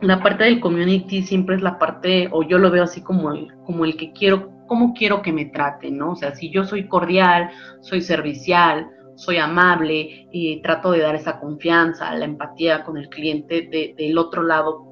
[0.01, 3.53] la parte del community siempre es la parte, o yo lo veo así como el,
[3.65, 6.11] como el que quiero, cómo quiero que me traten, ¿no?
[6.11, 11.39] O sea, si yo soy cordial, soy servicial, soy amable y trato de dar esa
[11.39, 14.88] confianza, la empatía con el cliente del otro lado,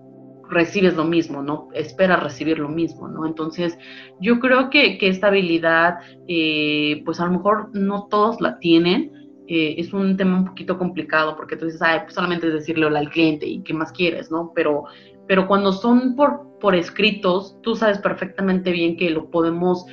[0.49, 1.69] recibes lo mismo, ¿no?
[1.73, 3.25] Esperas recibir lo mismo, ¿no?
[3.25, 3.77] Entonces,
[4.19, 9.13] yo creo que, esta habilidad, eh, pues a lo mejor no todos la tienen.
[9.47, 12.85] Eh, es un tema un poquito complicado porque tú dices, ay, pues solamente es decirle
[12.85, 14.51] hola al cliente y qué más quieres, ¿no?
[14.53, 14.83] Pero,
[15.25, 19.85] pero cuando son por, por escritos, tú sabes perfectamente bien que lo podemos,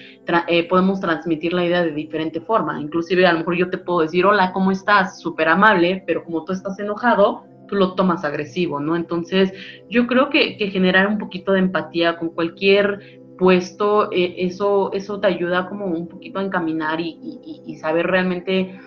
[0.49, 2.81] eh, podemos transmitir la idea de diferente forma.
[2.81, 5.21] Inclusive a lo mejor yo te puedo decir, hola, ¿cómo estás?
[5.21, 8.97] Súper amable, pero como tú estás enojado, tú lo tomas agresivo, ¿no?
[8.97, 9.53] Entonces,
[9.89, 15.27] yo creo que, generar un poquito de empatía con cualquier puesto, eh, eso, eso te
[15.27, 18.79] ayuda como un poquito a encaminar y, saber realmente,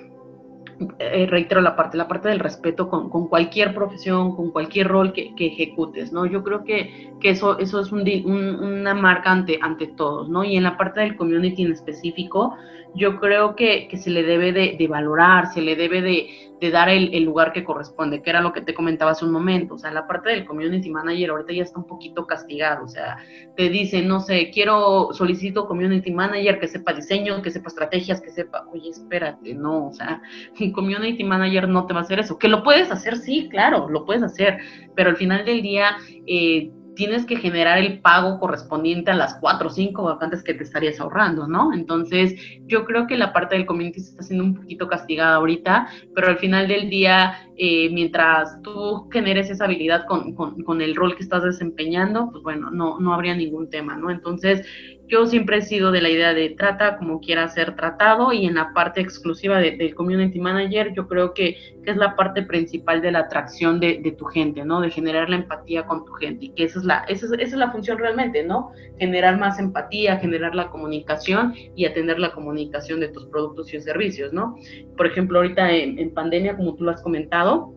[1.00, 5.34] eh, reitero la parte, la parte del respeto con, cualquier profesión, con cualquier rol que,
[5.38, 6.26] ejecutes, ¿no?
[6.26, 10.44] Yo creo que, eso, eso es una marca ante, ante todos, ¿no?
[10.44, 12.56] Y en la parte del community en específico,
[12.96, 17.24] yo creo que, se le debe de valorar, se le debe de, de dar el,
[17.24, 19.76] lugar que corresponde, que era lo que te comentaba hace un momento.
[19.76, 22.86] O sea, la parte del community manager ahorita ya está un poquito castigado.
[22.86, 23.18] O sea,
[23.56, 28.32] te dicen, no sé, quiero, solicito community manager que sepa diseño, que sepa estrategias, que
[28.32, 30.22] sepa, oye, espérate, no, o sea,
[30.60, 32.38] un community manager no te va a hacer eso.
[32.40, 34.58] Que lo puedes hacer, sí, claro, lo puedes hacer,
[34.96, 39.68] pero al final del día, eh, tienes que generar el pago correspondiente a las cuatro
[39.68, 41.72] o cinco vacantes que te estarías ahorrando, ¿no?
[41.72, 42.34] Entonces,
[42.66, 46.28] yo creo que la parte del community se está haciendo un poquito castigada ahorita, pero
[46.28, 51.24] al final del día, eh, mientras tú generes esa habilidad con, con, el rol que
[51.24, 54.10] estás desempeñando, pues bueno, no, no habría ningún tema, ¿no?
[54.10, 54.66] Entonces,
[55.08, 58.56] yo siempre he sido de la idea de trata como quiera ser tratado y en
[58.56, 63.20] la parte exclusiva del community manager yo creo que, es la parte principal de la
[63.20, 64.82] atracción de, tu gente, ¿no?
[64.82, 67.72] De generar la empatía con tu gente y que esa es, la, esa es, la
[67.72, 68.72] función realmente, ¿no?
[69.00, 74.34] Generar más empatía, generar la comunicación y atender la comunicación de tus productos y servicios,
[74.34, 74.58] ¿no?
[74.98, 77.77] Por ejemplo, ahorita en pandemia, como tú lo has comentado,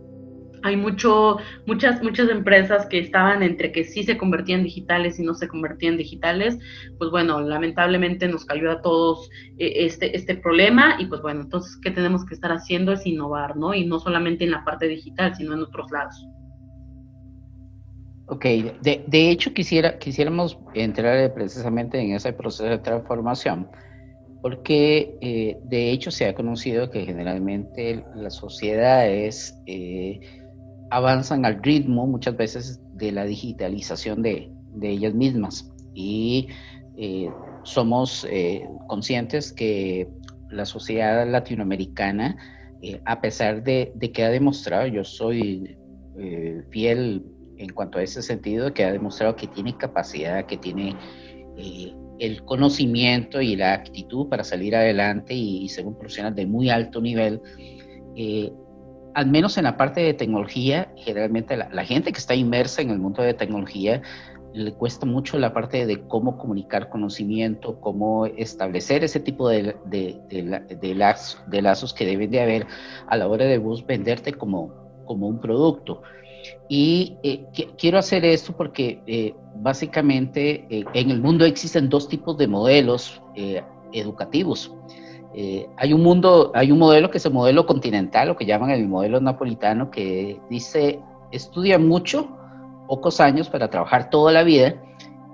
[0.62, 5.34] hay mucho, muchas, muchas empresas que estaban entre que sí se convertían digitales y no
[5.34, 6.58] se convertían digitales.
[6.98, 11.78] Pues bueno, lamentablemente nos cayó a todos eh, este, este problema y pues bueno, entonces,
[11.82, 12.92] ¿qué tenemos que estar haciendo?
[12.92, 13.74] Es innovar, ¿no?
[13.74, 16.26] Y no solamente en la parte digital, sino en otros lados.
[18.26, 23.68] Ok, de, de hecho quisiera, quisiéramos entrar precisamente en ese proceso de transformación,
[24.40, 29.60] porque eh, de hecho se ha conocido que generalmente la sociedad es...
[29.66, 30.39] Eh,
[30.90, 34.50] avanzan al ritmo muchas veces de la digitalización de,
[34.82, 35.72] ellas mismas.
[35.94, 36.48] Y
[36.96, 37.30] eh,
[37.62, 40.08] somos eh, conscientes que
[40.50, 42.36] la sociedad latinoamericana,
[42.82, 45.76] eh, a pesar de, que ha demostrado, yo soy
[46.68, 47.24] fiel
[47.56, 50.94] en cuanto a ese sentido, que ha demostrado que tiene capacidad, que tiene
[52.18, 57.00] el conocimiento y la actitud para salir adelante y, ser un profesional de muy alto
[57.00, 57.40] nivel,
[59.14, 62.98] al menos en la parte de tecnología, generalmente la, gente que está inmersa en el
[62.98, 64.02] mundo de tecnología
[64.52, 70.20] le cuesta mucho la parte de cómo comunicar conocimiento, cómo establecer ese tipo de, de,
[70.28, 72.66] de, lazos que deben de haber
[73.06, 74.72] a la hora de vos venderte como,
[75.06, 76.02] como un producto.
[76.68, 77.46] Y eh,
[77.78, 83.20] quiero hacer esto porque eh, básicamente eh, en el mundo existen dos tipos de modelos
[83.92, 84.72] educativos.
[85.76, 88.88] Hay un mundo, hay un modelo que es el modelo continental, lo que llaman el
[88.88, 91.00] modelo napolitano, que dice
[91.32, 92.28] estudia mucho,
[92.88, 94.74] pocos años para trabajar toda la vida,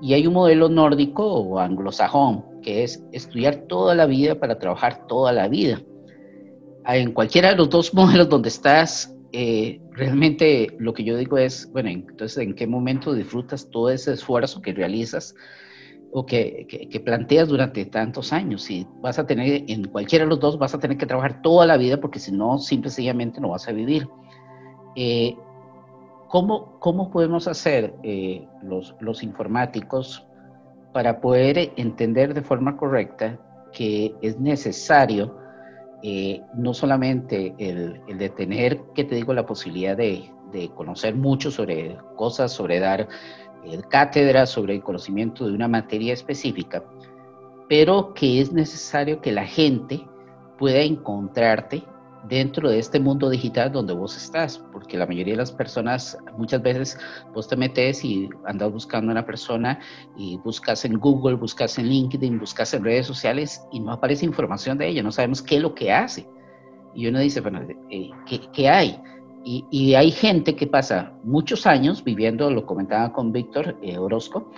[0.00, 5.06] y hay un modelo nórdico o anglosajón, que es estudiar toda la vida para trabajar
[5.06, 5.80] toda la vida.
[6.86, 11.70] En cualquiera de los dos modelos donde estás, eh, realmente lo que yo digo es,
[11.72, 15.34] bueno, entonces, ¿en qué momento disfrutas todo ese esfuerzo que realizas
[16.18, 18.62] o que, que, planteas durante tantos años?
[18.62, 21.66] Si vas a tener, en cualquiera de los dos, vas a tener que trabajar toda
[21.66, 24.08] la vida porque si no, simplemente no vas a vivir.
[24.94, 25.36] Eh,
[26.28, 30.26] ¿cómo, ¿Cómo podemos hacer eh, los, los informáticos
[30.94, 33.38] para poder entender de forma correcta
[33.74, 35.36] que es necesario
[36.02, 40.30] eh, no solamente el, de tener, que te digo, la posibilidad de,
[40.74, 43.08] conocer mucho sobre cosas, sobre dar
[43.88, 46.84] cátedras, sobre el conocimiento de una materia específica,
[47.68, 50.06] pero que es necesario que la gente
[50.58, 51.84] pueda encontrarte
[52.28, 56.62] dentro de este mundo digital donde vos estás, porque la mayoría de las personas, muchas
[56.62, 56.98] veces
[57.32, 59.78] vos te metes y andas buscando a una persona
[60.16, 64.78] y buscas en Google, buscas en LinkedIn, buscas en redes sociales y no aparece información
[64.78, 66.26] de ella, no sabemos qué es lo que hace.
[66.94, 68.10] Y uno dice, bueno, eh,
[68.52, 68.98] ¿qué, hay?
[69.48, 74.50] Y, hay gente que pasa muchos años viviendo, lo comentaba con Víctor eh, Orozco,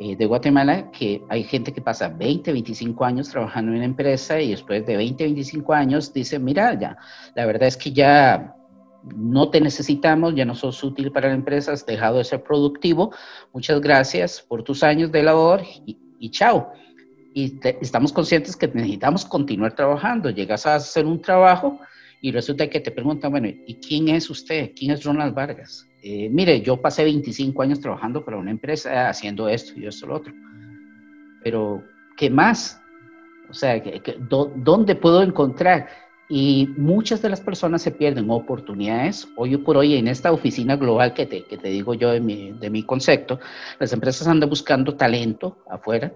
[0.00, 4.40] eh, de Guatemala que hay gente que pasa 20, 25 años trabajando en una empresa
[4.40, 6.96] y después de 20, 25 años dice, mira, ya,
[7.36, 8.56] la verdad es que ya
[9.04, 13.12] no te necesitamos, ya no sos útil para la empresa, has dejado de ser productivo,
[13.52, 16.72] muchas gracias por tus años de labor y, chao.
[17.32, 21.78] Y estamos conscientes que necesitamos continuar trabajando, llegas a hacer un trabajo
[22.24, 24.70] y resulta que te preguntan, bueno, ¿y quién es usted?
[24.76, 25.88] ¿Quién es Ronald Vargas?
[26.04, 30.14] Eh, mire, yo pasé 25 años trabajando para una empresa haciendo esto y esto lo
[30.14, 30.32] otro.
[31.42, 31.82] Pero,
[32.16, 32.80] ¿qué más?
[33.50, 33.82] O sea,
[34.28, 35.88] ¿dónde puedo encontrar?
[36.28, 39.26] Y muchas de las personas se pierden oportunidades.
[39.36, 42.52] Hoy por hoy, en esta oficina global que te, que te digo yo de mi,
[42.52, 43.40] de mi concepto,
[43.80, 46.14] las empresas andan buscando talento afuera,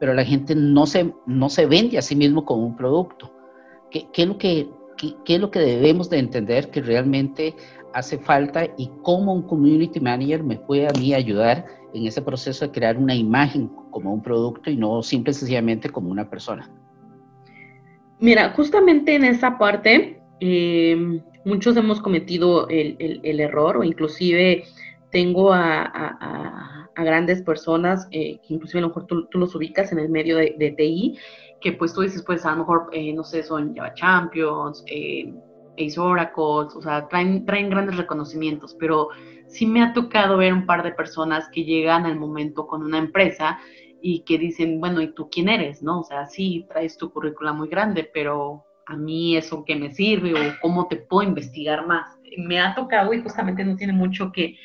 [0.00, 3.32] pero la gente no se, no se vende a sí mismo como un producto.
[3.92, 4.68] ¿Qué, qué es lo que,
[5.00, 7.54] qué, qué es lo que debemos de entender que realmente
[7.94, 12.66] hace falta y cómo un community manager me puede a mí ayudar en ese proceso
[12.66, 16.70] de crear una imagen como un producto y no simple y sencillamente como una persona.
[18.20, 24.64] Mira, justamente en esa parte, eh, muchos hemos cometido el, error o inclusive
[25.10, 30.08] tengo a, grandes personas, eh, que inclusive a lo mejor tú, los ubicas en el
[30.08, 31.18] medio de, TI,
[31.60, 34.84] que pues tú dices, pues a lo mejor, eh, no sé, son Java Champions,
[35.78, 36.42] Ace Oracle,
[36.74, 39.08] o sea, traen, traen grandes reconocimientos, pero
[39.46, 42.98] sí me ha tocado ver un par de personas que llegan al momento con una
[42.98, 43.58] empresa
[44.00, 45.82] y que dicen, bueno, ¿y tú quién eres?
[45.82, 46.00] ¿No?
[46.00, 50.32] O sea, sí, traes tu currícula muy grande, pero a mí eso qué me sirve
[50.34, 52.18] o cómo te puedo investigar más.
[52.38, 54.56] Me ha tocado y justamente no tiene mucho que,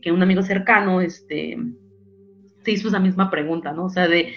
[0.00, 1.56] que, un amigo cercano este,
[2.64, 3.86] se hizo esa misma pregunta, ¿no?
[3.86, 4.34] O sea, de, eh,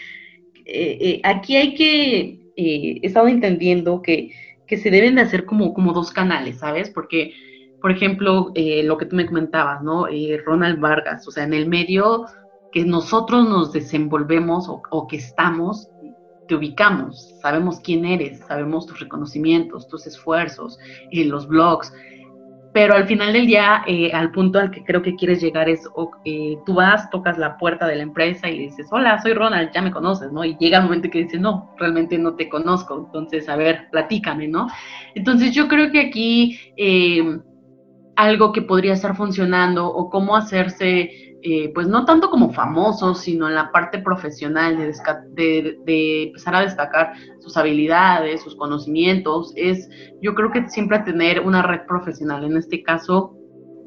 [0.65, 2.19] eh, aquí hay que,
[2.55, 4.31] eh, he estado entendiendo que
[4.67, 6.89] que se deben de hacer como, como dos canales, ¿sabes?
[6.89, 7.33] Porque,
[7.81, 10.07] por ejemplo, eh, lo que tú me comentabas, ¿no?
[10.45, 12.25] Ronald Vargas, o sea, en el medio
[12.71, 15.89] que nosotros nos desenvolvemos o, que estamos,
[16.47, 20.77] te ubicamos, sabemos quién eres, sabemos tus reconocimientos, tus esfuerzos,
[21.11, 21.93] eh, los blogs,
[22.77, 25.89] pero al final del día, eh, al punto al que creo que quieres llegar es,
[26.25, 29.71] eh, tú vas, tocas la puerta de la empresa y le dices, hola, soy Ronald,
[29.73, 30.45] ya me conoces, ¿no?
[30.45, 34.47] Y llega el momento que dices, no, realmente no te conozco, entonces, a ver, platícame,
[34.47, 34.67] ¿no?
[35.15, 37.39] Entonces yo creo que aquí eh,
[38.15, 43.47] algo que podría estar funcionando o cómo hacerse eh, pues no tanto como famosos, sino
[43.47, 49.87] en la parte profesional de, empezar a destacar sus habilidades, sus conocimientos, es
[50.21, 53.35] yo creo que siempre tener una red profesional, en este caso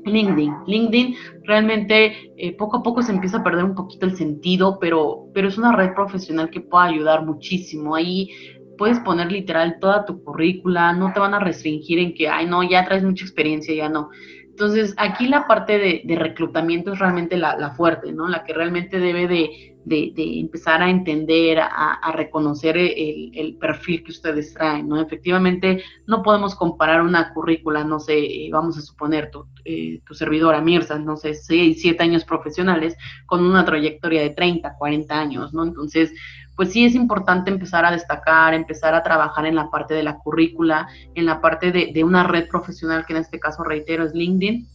[0.04, 0.54] LinkedIn.
[0.66, 5.26] LinkedIn realmente eh, poco a poco se empieza a perder un poquito el sentido, pero,
[5.34, 7.94] pero es una red profesional que puede ayudar muchísimo.
[7.94, 8.30] Ahí
[8.78, 12.62] puedes poner literal toda tu currícula, no te van a restringir en que, ay, no,
[12.62, 14.08] ya traes mucha experiencia, ya no.
[14.50, 18.28] Entonces, aquí la parte de, reclutamiento es realmente la, fuerte, ¿no?
[18.28, 24.88] La que realmente debe de, empezar a entender, a, reconocer el, perfil que ustedes traen,
[24.88, 25.00] ¿no?
[25.00, 30.14] Efectivamente, no podemos comparar una currícula, no sé, eh, vamos a suponer tu, eh, tu
[30.14, 35.54] servidora Mirza, no sé, 6, 7 años profesionales con una trayectoria de 30, 40 años,
[35.54, 35.64] ¿no?
[35.64, 36.12] Entonces,
[36.60, 40.18] pues sí es importante empezar a destacar, empezar a trabajar en la parte de la
[40.18, 44.68] currícula, en la parte de, una red profesional, que en este caso, reitero, es LinkedIn.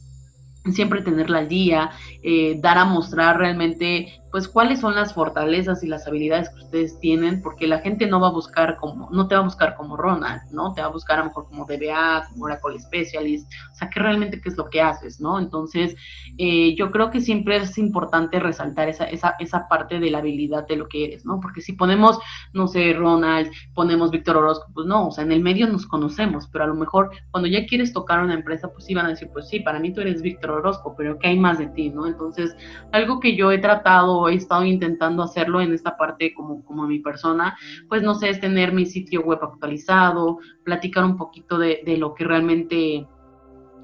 [0.73, 1.91] Siempre tenerla al día,
[2.23, 6.99] eh, dar a mostrar realmente pues cuáles son las fortalezas y las habilidades que ustedes
[6.99, 9.95] tienen, porque la gente no va a buscar como, no te va a buscar como
[9.95, 10.73] Ronald, ¿no?
[10.73, 13.97] Te va a buscar a lo mejor como DBA, como Oracle Specialist, o sea, que
[13.97, 15.39] realmente qué es lo que haces, ¿no?
[15.39, 15.95] Entonces,
[16.38, 20.67] eh, yo creo que siempre es importante resaltar esa, esa, esa parte de la habilidad
[20.67, 21.39] de lo que eres, ¿no?
[21.39, 22.19] Porque si ponemos,
[22.51, 26.49] no sé, Ronald, ponemos Víctor Orozco, pues no, o sea, en el medio nos conocemos,
[26.51, 29.29] pero a lo mejor cuando ya quieres tocar una empresa, pues sí van a decir,
[29.31, 32.05] pues sí, para mí tú eres Víctor Orozco, pero ¿qué hay más de ti, no?
[32.05, 32.53] Entonces,
[32.91, 36.99] algo que yo he tratado he estado intentando hacerlo en esta parte como, como mi
[36.99, 37.57] persona,
[37.89, 42.13] pues no sé, es tener mi sitio web actualizado, platicar un poquito de, de lo
[42.13, 43.07] que realmente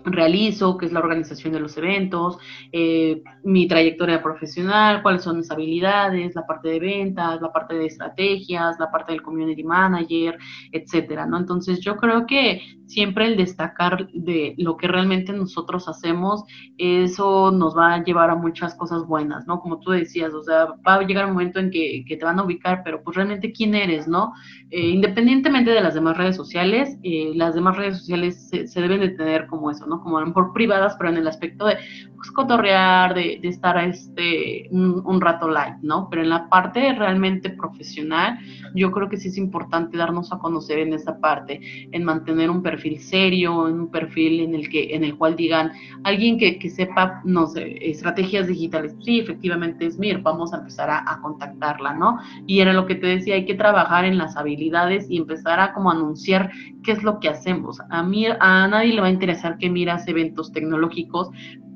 [0.04, 2.38] realizo, qué es la organización de los eventos,
[2.72, 7.86] eh, mi trayectoria profesional, cuáles son mis habilidades, la parte de ventas, la parte de
[7.86, 10.38] estrategias, la parte del community manager,
[10.72, 11.38] etcétera, ¿no?
[11.38, 12.62] Entonces yo creo que
[12.92, 16.44] siempre el destacar de lo que realmente nosotros hacemos,
[16.78, 19.60] eso nos va a llevar a muchas cosas buenas, ¿no?
[19.60, 22.44] Como tú decías, o sea, va a llegar un momento en que, te van a
[22.44, 24.34] ubicar, pero pues realmente quién eres, ¿no?
[24.70, 29.00] Eh, independientemente de las demás redes sociales, eh, las demás redes sociales se, se deben
[29.00, 31.78] de tener como eso, como a lo mejor privadas, pero en el aspecto de
[32.22, 36.08] pues, cotorrear, de, de estar este, un, rato light, ¿no?
[36.10, 38.38] Pero en la parte realmente profesional,
[38.76, 41.60] yo creo que sí es importante darnos a conocer en esa parte,
[41.92, 45.72] en mantener un perfil serio, en un perfil en el, que, en el cual digan,
[46.04, 50.90] alguien que, que sepa, no sé, estrategias digitales, sí, efectivamente es Mir, vamos a empezar
[50.90, 52.20] a, contactarla, ¿no?
[52.48, 55.74] Y era lo que te decía, hay que trabajar en las habilidades y empezar a
[55.74, 56.52] como anunciar
[56.84, 57.80] qué es lo que hacemos.
[57.90, 61.30] A mí, a nadie le va a interesar que miras eventos tecnológicos,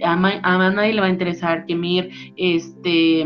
[0.03, 3.26] a, a nadie le va a interesar que Mir, este,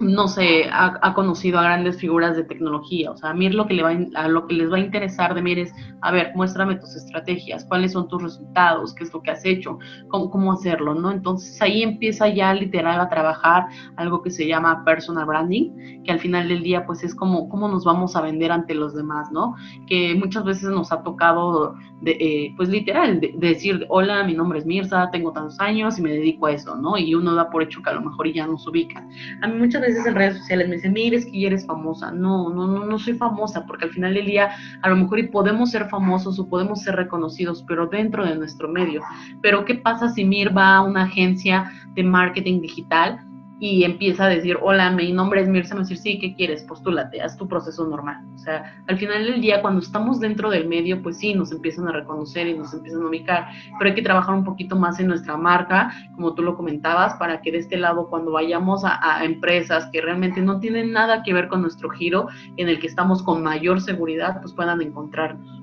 [0.00, 3.10] no sé, ha, conocido a grandes figuras de tecnología.
[3.10, 5.34] O sea, a mí lo que, le va a, lo que les va a interesar
[5.34, 5.72] de mí es,
[6.02, 9.78] a ver, muéstrame tus estrategias, cuáles son tus resultados, qué es lo que has hecho,
[10.08, 11.10] cómo, cómo hacerlo, ¿no?
[11.10, 13.66] Entonces ahí empieza ya literal a trabajar
[13.96, 17.68] algo que se llama personal branding, que al final del día pues es como cómo
[17.68, 19.54] nos vamos a vender ante los demás, ¿no?
[19.86, 21.74] Que muchas veces nos ha tocado,
[22.04, 26.10] eh, pues literal, de, decir, hola, mi nombre es Mirza, tengo tantos años y me
[26.10, 26.98] dedico a eso, ¿no?
[26.98, 29.06] Y uno da por hecho que a lo mejor ya nos ubica.
[29.42, 32.10] A mí muchas veces en redes sociales me dicen, mire, es que ya eres famosa.
[32.10, 34.50] No, no, no, no soy famosa, porque al final del día
[34.82, 38.68] a lo mejor y podemos ser famosos o podemos ser reconocidos, pero dentro de nuestro
[38.68, 39.02] medio.
[39.42, 43.25] Pero ¿qué pasa si Mir va a una agencia de marketing digital
[43.58, 46.62] y empieza a decir, hola, mi nombre es Mirza, me decir, sí, ¿qué quieres?
[46.64, 48.22] Postúlate, haz tu proceso normal.
[48.34, 51.88] O sea, al final del día, cuando estamos dentro del medio, pues sí, nos empiezan
[51.88, 53.48] a reconocer y nos empiezan a ubicar,
[53.78, 57.40] pero hay que trabajar un poquito más en nuestra marca, como tú lo comentabas, para
[57.40, 61.48] que de este lado, cuando vayamos a, empresas que realmente no tienen nada que ver
[61.48, 65.62] con nuestro giro, en el que estamos con mayor seguridad, pues puedan encontrarnos.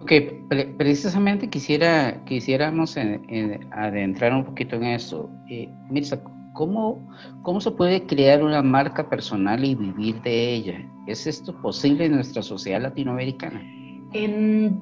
[0.00, 0.12] Ok,
[0.76, 5.30] precisamente quisiera, quisiéramos adentrar un poquito en eso.
[5.48, 6.20] Eh, Mirza,
[6.52, 6.98] ¿Cómo,
[7.42, 10.88] ¿Cómo se puede crear una marca personal y vivir de ella?
[11.06, 13.62] ¿Es esto posible en nuestra sociedad latinoamericana?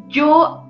[0.08, 0.64] yo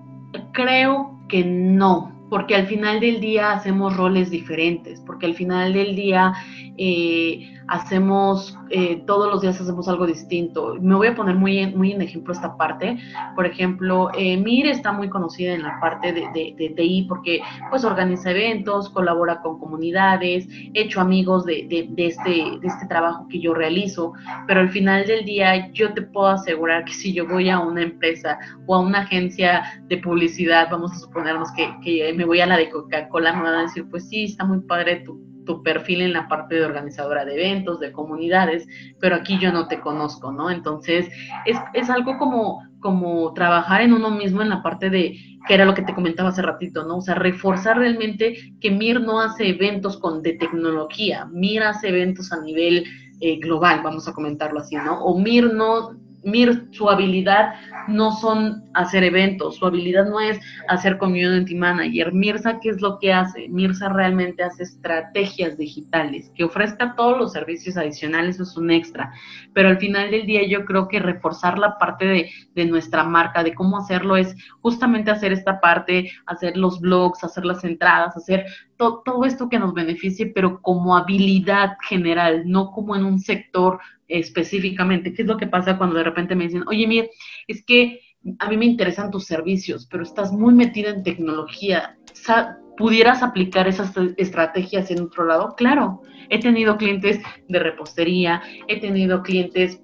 [0.52, 5.96] creo que no, porque al final del día hacemos roles diferentes, porque al final del
[5.96, 6.34] día
[6.76, 10.76] eh, hacemos, eh, todos los días hacemos algo distinto.
[10.80, 12.98] Me voy a poner muy en, muy en ejemplo esta parte.
[13.36, 17.40] Por ejemplo, eh, Mir está muy conocida en la parte de, de, TI porque
[17.70, 23.26] pues organiza eventos, colabora con comunidades, he hecho amigos de, de, este, de este trabajo
[23.28, 24.14] que yo realizo,
[24.48, 27.82] pero al final del día yo te puedo asegurar que si yo voy a una
[27.82, 32.46] empresa o a una agencia de publicidad, vamos a suponernos que, que me voy a
[32.46, 36.02] la de Coca-Cola, me van a decir, pues sí, está muy padre tu tu perfil
[36.02, 38.66] en la parte de organizadora de eventos, de comunidades,
[39.00, 40.50] pero aquí yo no te conozco, ¿no?
[40.50, 41.08] Entonces,
[41.46, 45.16] es, es algo como, como trabajar en uno mismo en la parte de,
[45.46, 46.98] que era lo que te comentaba hace ratito, ¿no?
[46.98, 52.32] O sea, reforzar realmente que MIR no hace eventos con, de tecnología, MIR hace eventos
[52.32, 52.84] a nivel
[53.20, 55.02] eh, global, vamos a comentarlo así, ¿no?
[55.02, 55.90] O MIR no
[56.22, 57.54] Mir, su habilidad
[57.88, 62.12] no son hacer eventos, su habilidad no es hacer community manager.
[62.12, 63.48] Mirza, ¿qué es lo que hace?
[63.48, 69.12] Mirza realmente hace estrategias digitales, que ofrezca todos los servicios adicionales, eso es un extra.
[69.54, 73.42] Pero al final del día yo creo que reforzar la parte de, de nuestra marca,
[73.42, 78.46] de cómo hacerlo, es justamente hacer esta parte, hacer los blogs, hacer las entradas, hacer
[78.76, 83.78] todo esto que nos beneficie, pero como habilidad general, no como en un sector
[84.10, 85.12] específicamente.
[85.12, 87.10] ¿Qué es lo que pasa cuando de repente me dicen, oye, mire,
[87.46, 88.00] es que
[88.38, 91.96] a mí me interesan tus servicios, pero estás muy metida en tecnología.
[92.76, 95.54] pudieras aplicar esas estrategias en otro lado.
[95.56, 99.82] Claro, he tenido clientes de repostería, he tenido clientes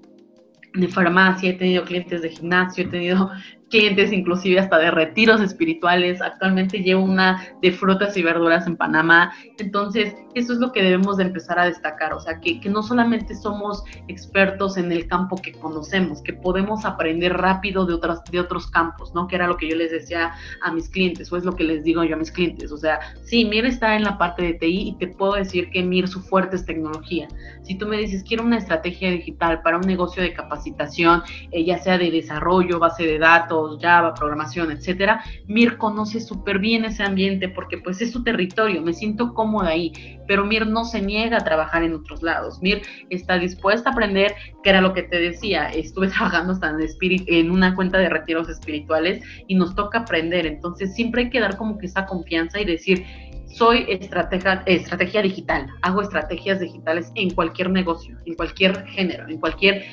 [0.72, 3.30] de farmacia, he tenido clientes de gimnasio, he tenido
[3.70, 6.20] clientes inclusive hasta de retiros espirituales.
[6.22, 9.32] Actualmente llevo una de frutas y verduras en Panamá.
[9.58, 12.12] Entonces, eso es lo que debemos de empezar a destacar.
[12.12, 16.84] O sea, que, que no solamente somos expertos en el campo que conocemos, que podemos
[16.84, 19.26] aprender rápido de, otras, de otros campos, ¿no?
[19.26, 21.84] Que era lo que yo les decía a mis clientes, o es lo que les
[21.84, 22.70] digo yo a mis clientes.
[22.72, 25.82] O sea, sí, Mir está en la parte de TI y te puedo decir que
[25.82, 27.28] Mir su fuerte es tecnología.
[27.62, 31.78] Si tú me dices, quiero una estrategia digital para un negocio de capacitación, eh, ya
[31.78, 37.48] sea de desarrollo, base de datos, Java, programación, etcétera, Mir conoce súper bien ese ambiente
[37.48, 39.92] porque pues es su territorio, me siento cómoda ahí,
[40.26, 42.60] pero Mir no se niega a trabajar en otros lados.
[42.62, 47.50] Mir está dispuesta a aprender, que era lo que te decía, estuve trabajando en, en
[47.50, 51.78] una cuenta de retiros espirituales y nos toca aprender, entonces siempre hay que dar como
[51.78, 53.04] que esa confianza y decir,
[53.46, 59.84] soy estratega, estrategia digital, hago estrategias digitales en cualquier negocio, en cualquier género, en cualquier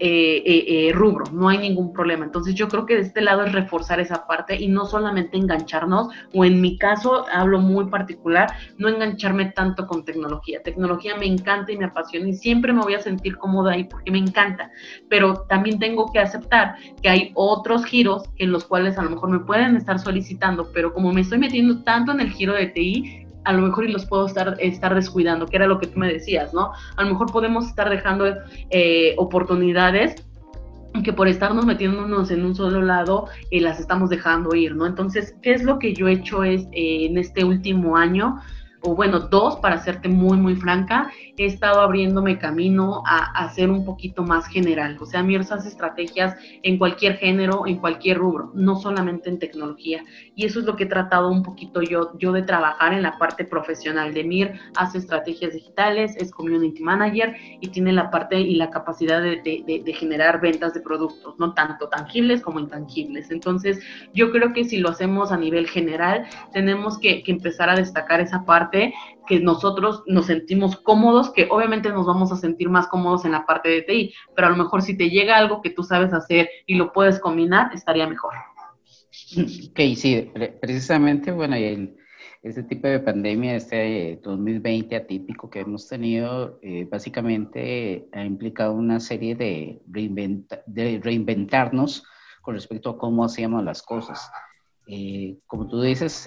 [0.00, 2.24] eh, eh, eh, rubro, no hay ningún problema.
[2.24, 6.08] Entonces yo creo que de este lado es reforzar esa parte y no solamente engancharnos,
[6.32, 10.62] o en mi caso hablo muy particular, no engancharme tanto con tecnología.
[10.62, 14.10] Tecnología me encanta y me apasiona y siempre me voy a sentir cómoda ahí porque
[14.10, 14.70] me encanta,
[15.08, 19.30] pero también tengo que aceptar que hay otros giros en los cuales a lo mejor
[19.30, 23.27] me pueden estar solicitando, pero como me estoy metiendo tanto en el giro de TI,
[23.48, 26.12] a lo mejor y los puedo estar, estar descuidando, que era lo que tú me
[26.12, 26.72] decías, ¿no?
[26.96, 28.26] A lo mejor podemos estar dejando
[28.68, 30.22] eh, oportunidades
[31.02, 34.86] que por estarnos metiéndonos en un solo lado eh, las estamos dejando ir, ¿no?
[34.86, 38.38] Entonces, ¿qué es lo que yo he hecho es, eh, en este último año?
[38.80, 43.84] O bueno, dos, para serte muy, muy franca, he estado abriéndome camino a, hacer un
[43.84, 44.96] poquito más general.
[45.00, 50.04] O sea, MIR hace estrategias en cualquier género, en cualquier rubro, no solamente en tecnología.
[50.34, 53.18] Y eso es lo que he tratado un poquito yo, yo de trabajar en la
[53.18, 54.14] parte profesional.
[54.14, 59.20] De MIR hace estrategias digitales, es community manager y tiene la parte y la capacidad
[59.20, 63.30] de, de generar ventas de productos, no tanto tangibles como intangibles.
[63.30, 63.80] Entonces,
[64.14, 68.44] yo creo que si lo hacemos a nivel general, tenemos que empezar a destacar esa
[68.44, 73.32] parte que nosotros nos sentimos cómodos, que obviamente nos vamos a sentir más cómodos en
[73.32, 76.12] la parte de TI, pero a lo mejor si te llega algo que tú sabes
[76.12, 78.34] hacer y lo puedes combinar, estaría mejor.
[79.70, 81.96] Ok, sí, precisamente, bueno, el,
[82.42, 88.74] este tipo de pandemia, este 2020 eh, atípico que hemos tenido, eh, básicamente ha implicado
[88.74, 92.04] una serie de, de reinventarnos
[92.42, 94.30] con respecto a cómo hacíamos las cosas.
[94.86, 96.26] Eh, como tú dices,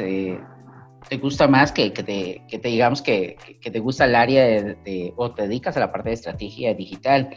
[1.09, 4.43] te gusta más que, que, te, que te, digamos que, que, te gusta el área
[4.43, 7.29] de, o te dedicas a la parte de estrategia digital.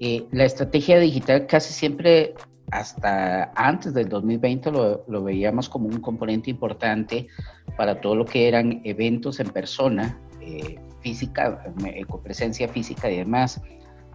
[0.00, 2.34] Eh, la estrategia digital casi siempre,
[2.70, 7.28] hasta antes del 2020, lo, lo, veíamos como un componente importante
[7.76, 13.18] para todo lo que eran eventos en persona, eh, física, eh, con presencia física y
[13.18, 13.60] demás.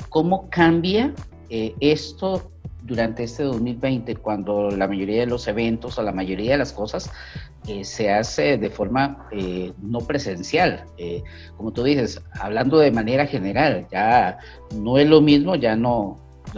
[0.10, 1.14] ¿Cómo cambia
[1.50, 2.52] esto
[2.84, 7.12] durante este 2020, cuando la mayoría de los eventos o la mayoría de las cosas
[7.68, 10.86] eh, se hace de forma eh, no presencial.
[10.98, 11.24] Eh,
[11.58, 14.40] como tú dices, hablando de manera general, ya
[14.76, 16.18] no es lo mismo, ya no,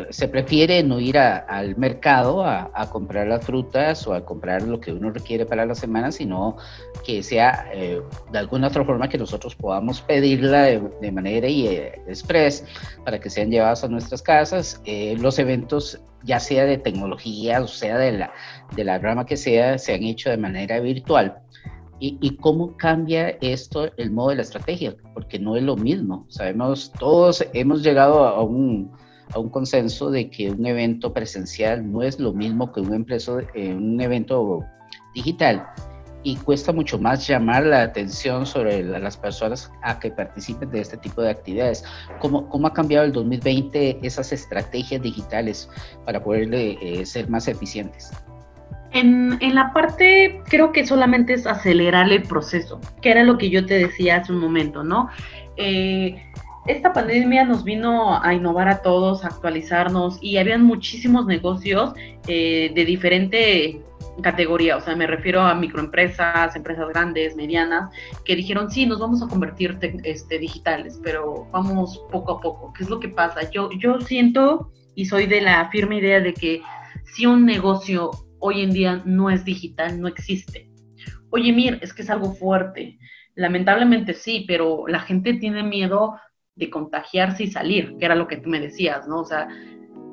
[0.09, 4.91] se prefiere no ir al mercado a, comprar las frutas o a comprar lo que
[4.91, 6.57] uno requiere para la semana, sino
[7.05, 12.01] que sea eh, de alguna otra forma que nosotros podamos pedirla de, manera y, eh,
[12.07, 12.65] express
[13.05, 14.81] para que sean llevadas a nuestras casas.
[14.85, 18.33] Eh, los eventos, ya sea de tecnología o sea de la,
[18.75, 21.39] de la rama que sea, se han hecho de manera virtual.
[21.99, 26.25] Y, y, cómo cambia esto el modo de la estrategia, porque no es lo mismo.
[26.29, 28.91] Sabemos, todos hemos llegado a un,
[29.33, 33.05] a un consenso de que un evento presencial no es lo mismo que un,
[33.53, 34.59] eh, un evento
[35.13, 35.65] digital
[36.23, 40.97] y cuesta mucho más llamar la atención sobre las personas a que participen de este
[40.97, 41.83] tipo de actividades.
[42.19, 45.69] ¿Cómo, cómo ha cambiado el 2020 esas estrategias digitales
[46.05, 48.11] para poder eh, ser más eficientes?
[48.91, 53.49] En, en, la parte, creo que solamente es acelerar el proceso, que era lo que
[53.49, 55.07] yo te decía hace un momento, ¿no?
[55.55, 56.21] Eh,
[56.67, 61.93] esta pandemia nos vino a innovar a todos, a actualizarnos y habían muchísimos negocios
[62.27, 63.81] eh, de diferente
[64.21, 67.91] categoría, o sea, me refiero a microempresas, empresas grandes, medianas,
[68.25, 72.73] que dijeron, sí, nos vamos a convertir este, digitales, pero vamos poco a poco.
[72.73, 73.49] ¿Qué es lo que pasa?
[73.49, 76.61] Yo, yo siento y soy de la firme idea de que
[77.05, 80.69] si un negocio hoy en día no es digital, no existe.
[81.29, 82.99] Oye, Mir, es que es algo fuerte.
[83.35, 86.15] Lamentablemente sí, pero la gente tiene miedo
[86.55, 89.21] de contagiarse y salir, que era lo que tú me decías, ¿no?
[89.21, 89.47] O sea,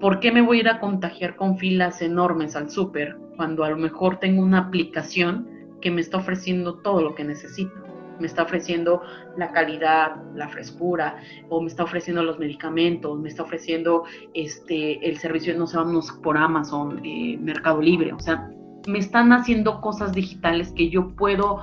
[0.00, 3.70] ¿por qué me voy a ir a contagiar con filas enormes al súper cuando a
[3.70, 7.72] lo mejor tengo una aplicación que me está ofreciendo todo lo que necesito.
[8.18, 9.00] Me está ofreciendo
[9.36, 11.18] la calidad, la frescura,
[11.48, 16.10] o me está ofreciendo los medicamentos, me está ofreciendo este, el servicio, no sé, vamos
[16.22, 18.12] por Amazon, eh, Mercado Libre.
[18.12, 18.50] O sea,
[18.88, 21.62] me están haciendo cosas digitales que yo puedo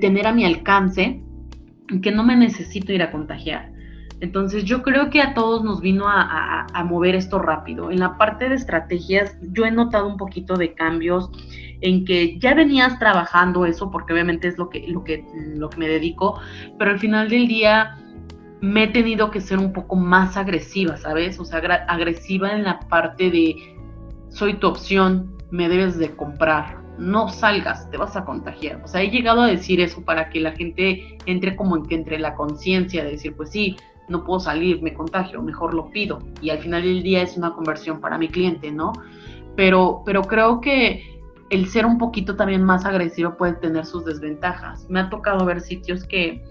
[0.00, 1.22] tener a mi alcance,
[2.02, 3.70] que no me necesito ir a contagiar.
[4.20, 7.90] Entonces yo creo que a todos nos vino a, mover esto rápido.
[7.90, 11.30] En la parte de estrategias yo he notado un poquito de cambios
[11.80, 15.78] en que ya venías trabajando eso, porque obviamente es lo que, lo que, lo que
[15.78, 16.38] me dedico,
[16.78, 17.96] pero al final del día
[18.60, 21.38] me he tenido que ser un poco más agresiva, ¿sabes?
[21.38, 21.58] O sea,
[21.88, 23.56] agresiva en la parte de
[24.28, 28.82] soy tu opción, me debes de comprar, no salgas, te vas a contagiar.
[28.84, 31.94] O sea, he llegado a decir eso para que la gente entre como en que
[31.94, 33.76] entre la conciencia de decir, pues sí,
[34.10, 36.18] no puedo salir, me contagio, mejor lo pido.
[36.42, 38.92] Y al final del día es una conversión para mi cliente, ¿no?
[39.56, 44.86] Pero, pero creo que el ser un poquito también más agresivo puede tener sus desventajas.
[44.88, 46.42] Me ha tocado ver sitios que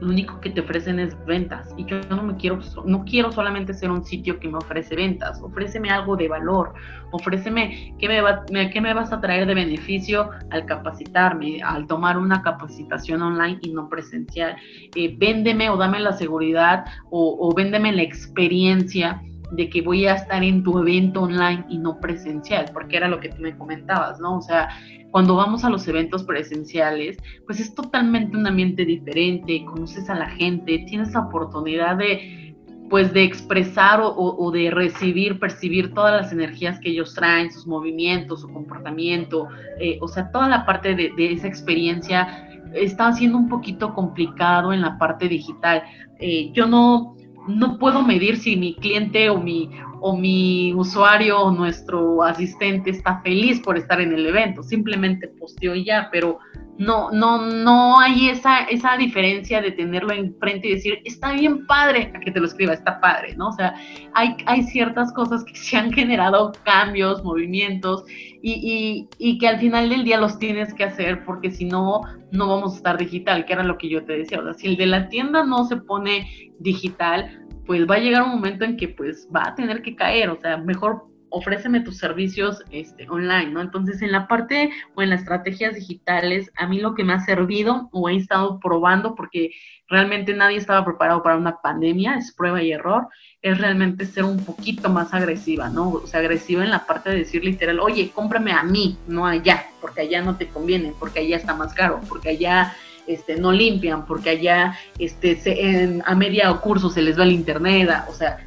[0.00, 1.72] lo único que te ofrecen es ventas.
[1.76, 5.40] Y yo no me quiero no quiero solamente ser un sitio que me ofrece ventas.
[5.42, 6.74] Ofréceme algo de valor.
[7.12, 12.18] Ofréceme qué me, va, qué me vas a traer de beneficio al capacitarme al tomar
[12.18, 14.56] una capacitación online y no presencial.
[14.94, 19.22] Eh, véndeme o dame la seguridad o, o véndeme la experiencia
[19.52, 23.20] de que voy a estar en tu evento online y no presencial, porque era lo
[23.20, 24.38] que tú me comentabas, ¿no?
[24.38, 24.68] O sea,
[25.10, 27.16] cuando vamos a los eventos presenciales,
[27.46, 32.46] pues es totalmente un ambiente diferente, conoces a la gente, tienes la oportunidad de
[32.88, 38.42] pues de expresar o, de recibir, percibir todas las energías que ellos traen, sus movimientos,
[38.42, 39.48] su comportamiento,
[39.80, 44.82] eh, o sea, toda la parte de, esa experiencia está siendo un poquito complicado en
[44.82, 45.82] la parte digital.
[46.20, 47.16] Eh, yo no,
[47.46, 49.70] no puedo medir si mi cliente o mi,
[50.00, 55.74] o mi usuario o nuestro asistente está feliz por estar en el evento, simplemente posteo
[55.74, 56.38] y ya, pero
[56.78, 62.12] no, no, no hay esa, esa diferencia de tenerlo enfrente y decir, está bien padre,
[62.14, 63.48] a que te lo escriba, está padre, ¿no?
[63.48, 63.74] O sea,
[64.12, 68.04] hay, hay ciertas cosas que se han generado cambios, movimientos,
[68.42, 72.02] y, y, y, que al final del día los tienes que hacer, porque si no,
[72.30, 74.38] no vamos a estar digital, que era lo que yo te decía.
[74.38, 78.22] O sea, si el de la tienda no se pone digital, pues va a llegar
[78.22, 81.98] un momento en que pues va a tener que caer, o sea, mejor ofréceme tus
[81.98, 83.60] servicios este, online, ¿no?
[83.60, 87.20] Entonces, en la parte o en las estrategias digitales, a mí lo que me ha
[87.20, 89.50] servido o he estado probando, porque
[89.88, 93.08] realmente nadie estaba preparado para una pandemia, es prueba y error,
[93.42, 95.90] es realmente ser un poquito más agresiva, ¿no?
[95.90, 99.66] O sea, agresiva en la parte de decir literal, oye, cómprame a mí, no allá,
[99.80, 102.74] porque allá no te conviene, porque allá está más caro, porque allá
[103.06, 107.90] este, no limpian, porque allá este, se, a media curso se les va el internet,
[108.08, 108.38] o sea,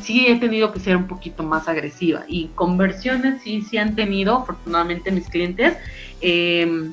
[0.00, 4.36] sí he tenido que ser un poquito más agresiva y conversiones sí, sí han tenido,
[4.36, 5.76] afortunadamente mis clientes.
[6.20, 6.92] Em,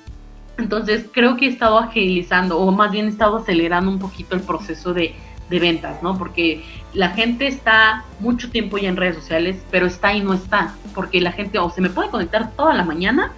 [0.57, 4.41] entonces creo que he estado agilizando o más bien he estado acelerando un poquito el
[4.41, 5.15] proceso de,
[5.49, 6.17] de ventas, ¿no?
[6.17, 6.63] Porque
[6.93, 11.21] la gente está mucho tiempo ya en redes sociales, pero está y no está, porque
[11.21, 13.31] la gente o se me puede conectar toda la mañana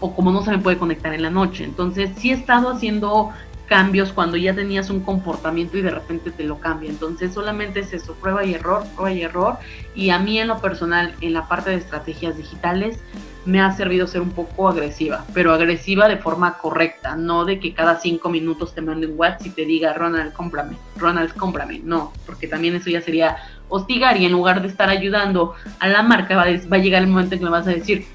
[0.00, 1.64] o como no se me puede conectar en la noche.
[1.64, 3.32] Entonces sí he estado haciendo
[3.66, 6.90] cambios cuando ya tenías un comportamiento y de repente te lo cambia.
[6.90, 9.58] Entonces solamente es eso, prueba y error, prueba y error.
[9.94, 13.00] Y a mí en lo personal, en la parte de estrategias digitales,
[13.46, 17.72] me ha servido ser un poco agresiva, pero agresiva de forma correcta, no de que
[17.72, 21.80] cada cinco minutos te mande un WhatsApp y te diga, Ronald, cómprame, Ronald, cómprame.
[21.84, 23.36] No, porque también eso ya sería
[23.68, 27.34] hostigar y en lugar de estar ayudando a la marca va a, llegar el momento
[27.34, 28.06] en que me vas a decir,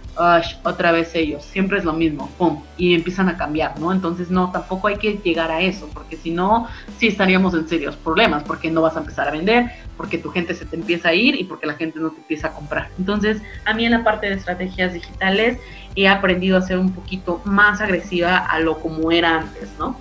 [0.64, 3.92] otra vez ellos, siempre es lo mismo, pum, y empiezan a cambiar, ¿no?
[3.92, 6.68] Entonces, no, tampoco hay que llegar a eso, porque si no,
[6.98, 10.54] sí estaríamos en serios problemas, porque no vas a empezar a vender, porque tu gente
[10.54, 12.90] se te empieza a ir y porque la gente no te empieza a comprar.
[12.98, 15.58] Entonces, a mí en la parte de estrategias digitales
[15.96, 19.96] he aprendido a ser un poquito más agresiva a lo como era antes, ¿no?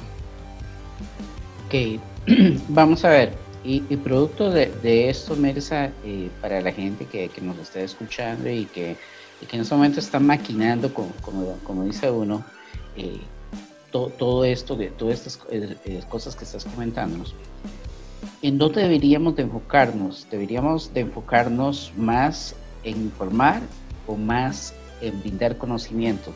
[1.67, 2.01] Ok,
[2.69, 3.51] vamos a ver.
[3.63, 8.65] Y, producto de, esto, Mersa, eh, para la gente que, que nos está escuchando y
[8.65, 8.97] que
[9.47, 11.11] que en ese momento están maquinando, como,
[11.65, 12.45] como, dice uno,
[12.97, 13.21] eh,
[13.91, 17.25] todo esto, de todas estas eh, eh, cosas que estás comentando.
[18.43, 20.27] ¿En dónde deberíamos de enfocarnos?
[20.31, 23.63] ¿Deberíamos de enfocarnos más en informar
[24.07, 26.33] o más en brindar conocimiento?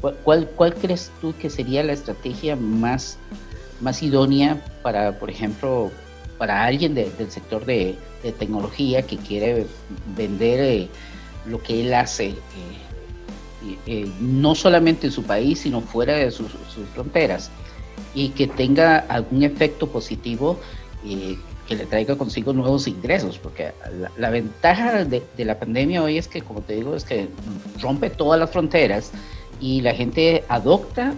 [0.00, 3.18] ¿Cuál, cuál, crees tú que sería la estrategia más,
[3.80, 5.90] más idónea para, por ejemplo,
[6.36, 9.66] para alguien del sector de, de, tecnología que quiere
[10.14, 10.88] vender
[11.46, 16.52] lo que él hace, eh, eh, no solamente en su país, sino fuera de sus,
[16.94, 17.50] fronteras,
[18.14, 20.58] y que tenga algún efecto positivo
[21.04, 21.36] eh,
[21.66, 23.72] que le traiga consigo nuevos ingresos, porque
[24.18, 27.28] la, ventaja de, la pandemia hoy es que, como te digo, es que
[27.80, 29.12] rompe todas las fronteras
[29.60, 31.14] y la gente adopta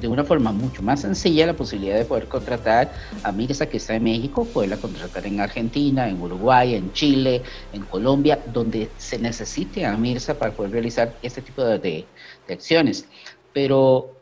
[0.00, 2.92] de una forma mucho más sencilla la posibilidad de poder contratar
[3.22, 7.42] a Mirza que está en México, poderla contratar en Argentina, en Uruguay, en Chile,
[7.72, 12.06] en Colombia, donde se necesite a Mirza para poder realizar este tipo de, de,
[12.52, 13.08] acciones.
[13.52, 14.12] Pero,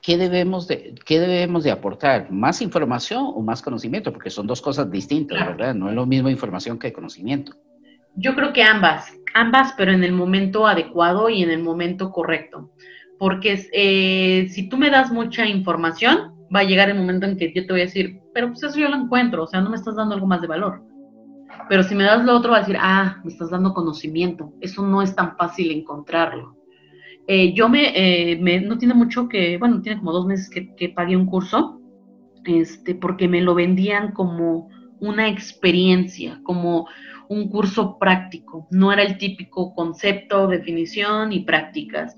[0.00, 2.30] ¿qué debemos, de, ¿qué debemos de aportar?
[2.30, 4.12] ¿Más información o más conocimiento?
[4.12, 5.74] Porque son dos cosas distintas, ¿verdad?
[5.74, 7.52] No es lo mismo información que conocimiento.
[8.14, 12.70] Yo creo que ambas, ambas, pero en el momento adecuado y en el momento correcto
[13.18, 17.52] porque eh, si tú me das mucha información, va a llegar el momento en que
[17.52, 19.76] yo te voy a decir, pero pues eso yo lo encuentro, o sea, no me
[19.76, 20.82] estás dando algo más de valor.
[21.68, 24.86] Pero si me das lo otro, va a decir, ah, me estás dando conocimiento, eso
[24.86, 26.56] no es tan fácil encontrarlo.
[27.26, 30.90] Eh, yo eh, me, no tiene mucho que, bueno, tiene como dos meses que, que
[30.90, 31.80] pagué un curso,
[32.44, 34.68] este, porque me lo vendían como
[35.00, 36.86] una experiencia, como
[37.28, 42.16] un curso práctico, no era el típico concepto, definición y prácticas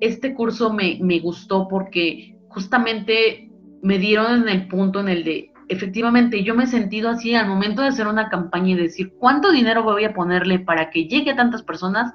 [0.00, 3.50] este curso me, gustó porque justamente
[3.82, 7.48] me dieron en el punto en el de, efectivamente, yo me he sentido así al
[7.48, 11.30] momento de hacer una campaña y decir, ¿cuánto dinero voy a ponerle para que llegue
[11.30, 12.12] a tantas personas?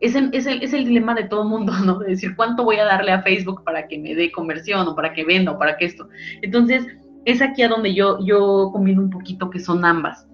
[0.00, 1.98] Es el, es el, es el dilema de todo mundo, ¿no?
[1.98, 5.12] De decir, ¿cuánto voy a darle a Facebook para que me dé conversión o para
[5.12, 6.08] que venda o para que esto?
[6.42, 6.86] Entonces,
[7.24, 10.26] es aquí a donde yo, yo combino un poquito que son ambas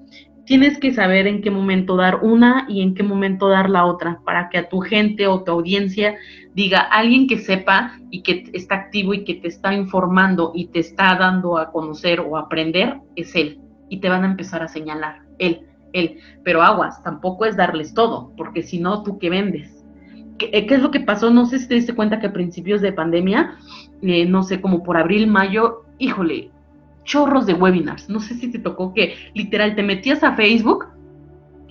[0.44, 4.20] tienes que saber en qué momento dar una y en qué momento dar la otra,
[4.24, 6.16] para que a tu gente o tu audiencia
[6.54, 10.80] diga alguien que sepa y que está activo y que te está informando y te
[10.80, 13.60] está dando a conocer o aprender, es él.
[13.88, 16.18] Y te van a empezar a señalar, él, él.
[16.44, 19.84] Pero aguas, tampoco es darles todo, porque si no, ¿tú qué vendes?
[20.38, 21.30] ¿Qué, eh, es lo que pasó?
[21.30, 23.56] No sé si te diste cuenta que a principios de pandemia,
[24.02, 26.50] eh, no sé, como por abril, mayo, híjole,
[27.04, 28.08] chorros de webinars.
[28.08, 30.86] No sé si te tocó que literal te metías a Facebook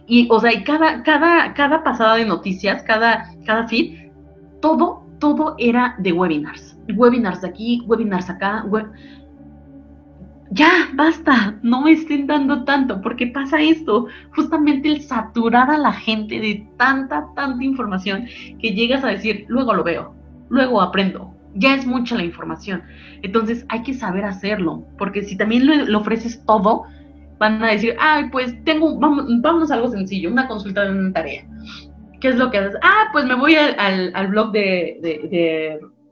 [0.08, 4.11] y, o sea, y cada, cada, cada pasada de noticias, cada, cada feed,
[4.62, 6.78] todo, todo era de webinars.
[6.96, 8.66] Webinars de aquí, webinars acá.
[10.52, 15.94] ya, basta, no me estén dando tanto, porque pasa esto, justamente el saturar a la
[15.94, 18.26] gente de tanta, tanta información
[18.60, 20.14] que llegas a decir, luego lo veo,
[20.50, 22.84] luego aprendo, ya es mucha la información.
[23.22, 26.84] Entonces hay que saber hacerlo, porque si también le, ofreces todo,
[27.40, 31.14] van a decir, ay, pues tengo, vamos, vamos a algo sencillo, una consulta de una
[31.14, 31.46] tarea.
[32.22, 32.80] ¿Qué es lo que haces?
[32.84, 35.00] Ah, pues me voy al, al, blog de,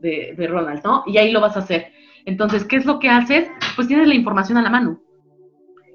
[0.01, 1.03] de, de, Ronald, ¿no?
[1.05, 1.93] Y ahí lo vas a hacer.
[2.26, 3.49] Entonces, ¿qué es lo que haces?
[3.76, 4.99] Pues tienes la información a la mano.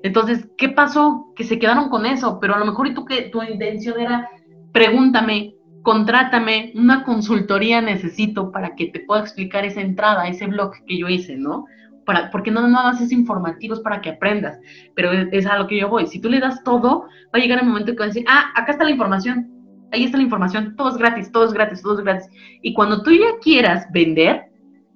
[0.04, 1.32] Entonces, ¿qué pasó?
[1.34, 4.30] Que se quedaron con eso, pero a lo mejor y tú que tu intención era,
[4.72, 10.98] pregúntame, contrátame, una consultoría necesito para que te pueda explicar esa entrada, ese blog que
[10.98, 11.64] yo hice, ¿no?
[12.06, 14.60] Para, porque no nada más es informativos para que aprendas,
[14.94, 16.06] pero es, a lo que yo voy.
[16.06, 18.52] Si tú le das todo, va a llegar el momento que va a decir, ah,
[18.54, 19.53] acá está la información,
[19.94, 22.28] ahí está la información, todo es gratis, todo es gratis, todo es gratis.
[22.62, 24.50] Y cuando tú ya quieras vender,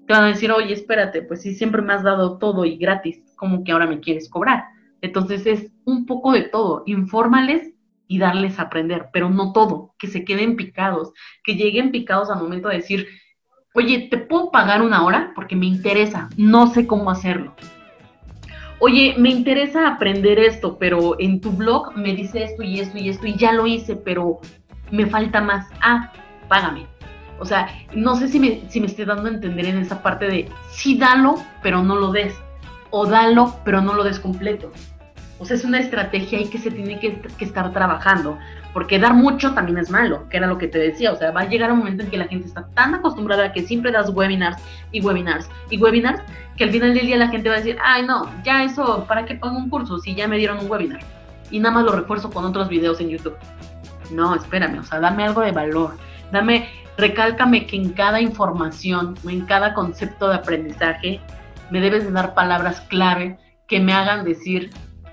[0.07, 3.23] te van a decir, oye, espérate, pues si siempre me has dado todo y gratis,
[3.37, 4.65] ¿cómo que ahora me quieres cobrar?
[5.01, 7.73] Entonces es un poco de todo, infórmales
[8.09, 11.13] y darles a aprender, pero no todo, que se queden picados,
[11.45, 13.07] que lleguen picados al momento de decir,
[13.75, 15.33] oye, ¿te puedo pagar una hora?
[15.35, 17.55] Porque me interesa, no sé cómo hacerlo.
[18.81, 23.09] Oye, me interesa aprender esto, pero en tu blog me dice esto y esto y
[23.09, 24.41] esto y ya lo hice, pero
[24.91, 25.67] me falta más.
[25.81, 26.13] Ah,
[26.49, 26.87] págame.
[27.39, 30.27] O sea, no sé si me, si me estoy dando a entender en esa parte
[30.27, 32.35] de sí dalo, pero no lo des.
[32.91, 34.73] O dalo, pero no lo des completo.
[35.41, 38.37] O sea, es una estrategia ahí que se tiene que, estar trabajando,
[38.73, 41.43] porque dar mucho también es malo, que era lo que te decía, o sea, va
[41.43, 44.11] a llegar un momento en que la gente está tan acostumbrada a que siempre das
[44.11, 44.61] webinars
[44.91, 46.21] y webinars y webinars,
[46.57, 49.25] que al final del día la gente va a decir, ay no, ya eso, ¿para
[49.27, 51.01] qué pongo un curso si ya me dieron un webinar?
[51.53, 53.37] Y nada más lo refuerzo con otros videos en YouTube.
[54.11, 55.97] No, espérame, o sea, dame algo de valor,
[56.33, 61.21] dame, recálcame que en cada información o en cada concepto de aprendizaje
[61.71, 64.71] me debes de dar palabras clave que me hagan decir,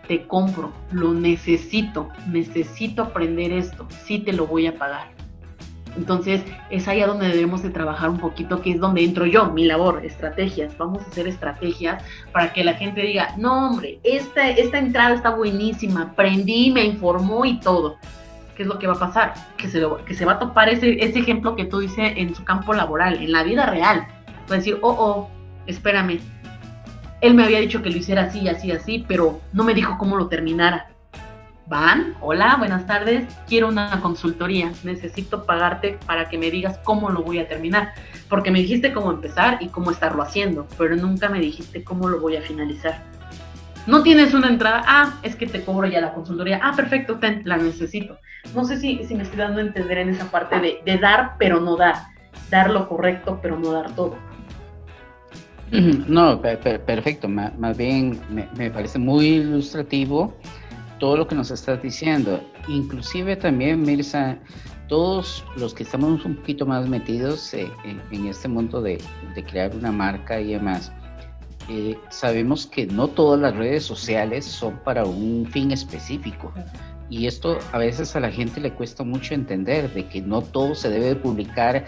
[0.08, 5.16] te compro, lo necesito, necesito aprender esto, sí te lo voy a pagar.
[5.98, 9.52] Entonces es ahí a donde debemos de trabajar un poquito, que es donde entro yo,
[9.52, 10.78] mi labor, estrategias.
[10.78, 15.30] Vamos a hacer estrategias para que la gente diga, no hombre, esta, esta entrada está
[15.30, 17.98] buenísima, aprendí, me informó y todo.
[18.56, 19.34] ¿Qué es lo que va a pasar?
[19.58, 22.44] Que se, que se va a topar ese, ese ejemplo que tú dices en su
[22.44, 24.08] campo laboral, en la vida real.
[24.50, 25.30] Va a decir, oh, oh,
[25.68, 26.20] espérame,
[27.22, 30.16] él me había dicho que lo hiciera así, así, así, pero no me dijo cómo
[30.16, 30.90] lo terminara.
[31.68, 37.24] Van, hola, buenas tardes, quiero una consultoría, necesito pagarte para que me digas cómo lo
[37.24, 37.94] voy a terminar,
[38.30, 42.20] porque me dijiste cómo empezar y cómo estarlo haciendo, pero nunca me dijiste cómo lo
[42.20, 43.04] voy a finalizar.
[43.88, 47.42] No tienes una entrada, ah, es que te cobro ya la consultoría, ah, perfecto, ten,
[47.46, 48.20] la necesito.
[48.54, 51.60] No sé si, me estoy dando a entender en esa parte de, de dar, pero
[51.60, 52.16] no dar
[52.50, 54.16] dar lo correcto, pero no dar todo.
[56.08, 57.28] No, perfecto.
[57.28, 58.20] Más bien
[58.56, 60.34] me, parece muy ilustrativo
[61.00, 62.40] todo lo que nos estás diciendo.
[62.68, 64.38] Inclusive también, Mirza,
[64.88, 69.02] todos los que estamos un poquito más metidos eh, en, este mundo de,
[69.50, 70.92] crear una marca y demás,
[71.68, 76.54] eh, sabemos que no todas las redes sociales son para un fin específico.
[77.10, 80.76] Y esto a veces a la gente le cuesta mucho entender, de que no todo
[80.76, 81.86] se debe publicar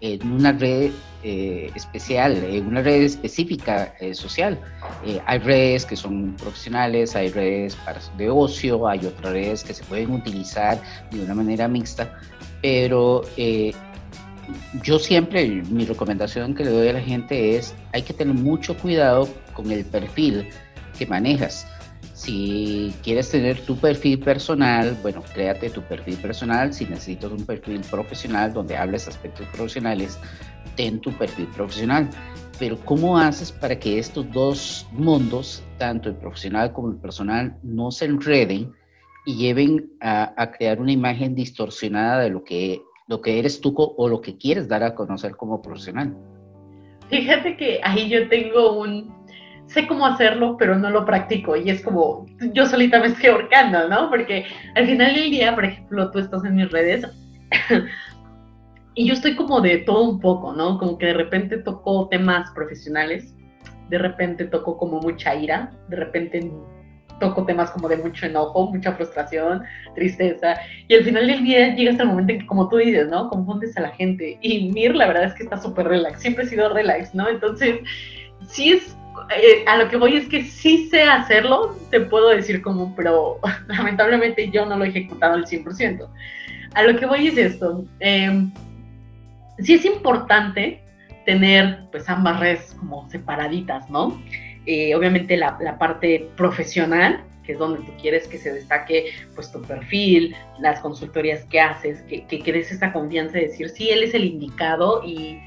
[0.00, 0.90] en una red
[1.22, 4.58] eh, especial, en una red específica eh, social.
[5.04, 9.74] Eh, hay redes que son profesionales, hay redes para, de ocio, hay otras redes que
[9.74, 12.18] se pueden utilizar de una manera mixta,
[12.62, 13.22] pero
[14.82, 18.76] yo siempre, mi recomendación que le doy a la gente es, hay que tener mucho
[18.76, 20.48] cuidado con el perfil
[20.98, 21.66] que manejas
[22.20, 26.74] si quieres tener tu perfil personal, bueno, créate tu perfil personal.
[26.74, 30.20] Si necesitas un perfil profesional donde hables aspectos profesionales,
[30.76, 32.10] ten tu perfil profesional.
[32.58, 37.90] Pero ¿cómo haces para que estos dos mundos, tanto el profesional como el personal, no
[37.90, 38.70] se enreden
[39.24, 44.08] y lleven a, crear una imagen distorsionada de lo que, lo que eres tú o
[44.08, 46.14] lo que quieres dar a conocer como profesional?
[47.08, 49.19] Fíjate que ahí yo tengo un,
[49.70, 51.56] sé cómo hacerlo, pero no lo practico.
[51.56, 54.10] Y es como, yo solita me estoy ahorcando, ¿no?
[54.10, 54.44] Porque
[54.74, 57.06] al final del día, por ejemplo, tú estás en mis redes
[58.94, 60.78] y yo estoy como de todo un poco, ¿no?
[60.78, 63.34] Como que de repente toco temas profesionales,
[63.88, 66.52] de repente toco como mucha ira, de repente
[67.20, 69.62] toco temas como de mucho enojo, mucha frustración,
[69.94, 70.56] tristeza,
[70.88, 73.28] y al final del día llega hasta el momento en que, como tú dices, ¿no?
[73.28, 74.38] Confundes a la gente.
[74.40, 77.28] Y Mir, la verdad es que está súper relax, siempre he sido relax, ¿no?
[77.28, 77.80] Entonces,
[78.48, 78.96] sí es
[79.36, 83.38] eh, a lo que voy es que sí sé hacerlo, te puedo decir como, pero
[83.68, 86.08] lamentablemente yo no lo he ejecutado al 100%.
[86.74, 88.52] A lo que voy es esto, em,
[89.58, 90.82] sí es importante
[91.26, 94.20] tener pues ambas redes como separaditas, ¿no?
[94.66, 99.60] Eh, obviamente la, parte profesional, que es donde tú quieres que se destaque pues tu
[99.62, 104.14] perfil, las consultorías que haces, que, que, des esa confianza de decir, sí, él es
[104.14, 105.40] el indicado y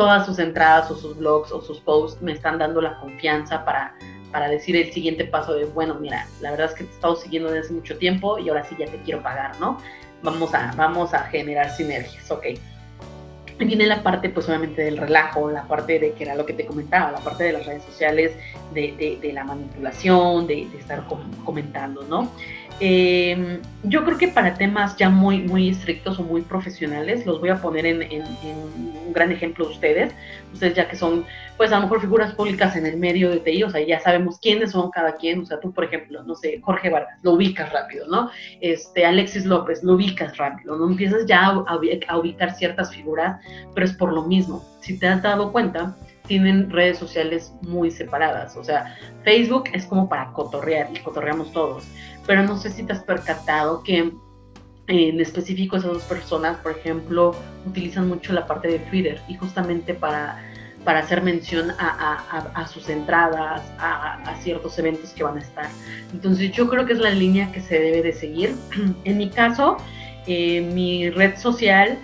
[0.00, 3.94] todas sus entradas o sus blogs o sus posts me están dando la confianza para,
[4.32, 7.16] para decir el siguiente paso de, bueno, mira, la verdad es que te he estado
[7.16, 9.76] siguiendo desde hace mucho tiempo y ahora sí ya te quiero pagar, ¿no?
[10.22, 12.46] Vamos a, vamos a generar sinergias, ok.
[13.58, 16.64] Viene la parte, pues obviamente, del relajo, la parte de que era lo que te
[16.64, 18.32] comentaba, la parte de las redes sociales,
[18.72, 21.04] de, de, la manipulación, de, de estar
[21.44, 22.32] comentando, ¿no?
[22.82, 27.50] Eh, yo creo que para temas ya muy, muy estrictos o muy profesionales, los voy
[27.50, 30.14] a poner en, un gran ejemplo de ustedes,
[30.52, 31.26] ustedes ya que son,
[31.58, 34.38] pues a lo mejor figuras públicas en el medio de TI, o sea, ya sabemos
[34.40, 37.70] quiénes son cada quien, o sea, tú, por ejemplo, no sé, Jorge Vargas, lo ubicas
[37.70, 38.30] rápido, ¿no?
[38.62, 40.88] Este, Alexis López, lo ubicas rápido, ¿no?
[40.88, 41.64] Empiezas ya a,
[42.08, 43.40] a ubicar ciertas figuras,
[43.74, 44.64] pero es por lo mismo.
[44.80, 45.96] Si te has dado cuenta,
[46.30, 48.56] tienen redes sociales muy separadas.
[48.56, 51.82] O sea, Facebook es como para cotorrear y cotorreamos todos.
[52.24, 54.12] Pero no sé si te has percatado que
[54.86, 57.34] en específico esas dos personas, por ejemplo,
[57.66, 60.40] utilizan mucho la parte de Twitter y justamente para,
[60.84, 65.66] para hacer mención a, sus entradas, a, ciertos eventos que van a estar.
[66.12, 68.54] Entonces yo creo que es la línea que se debe de seguir.
[69.04, 69.78] En mi caso,
[70.28, 71.98] eh, mi red social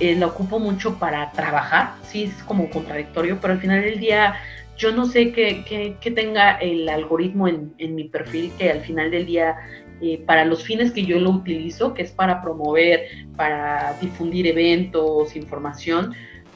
[0.00, 4.34] eh, la ocupo mucho para trabajar, sí es como contradictorio, pero al final del día
[4.76, 9.56] yo no sé qué, tenga el algoritmo en, mi perfil que al final del día
[10.00, 13.02] eh, para los fines que yo lo utilizo, que es para promover,
[13.36, 16.14] para difundir eventos, información,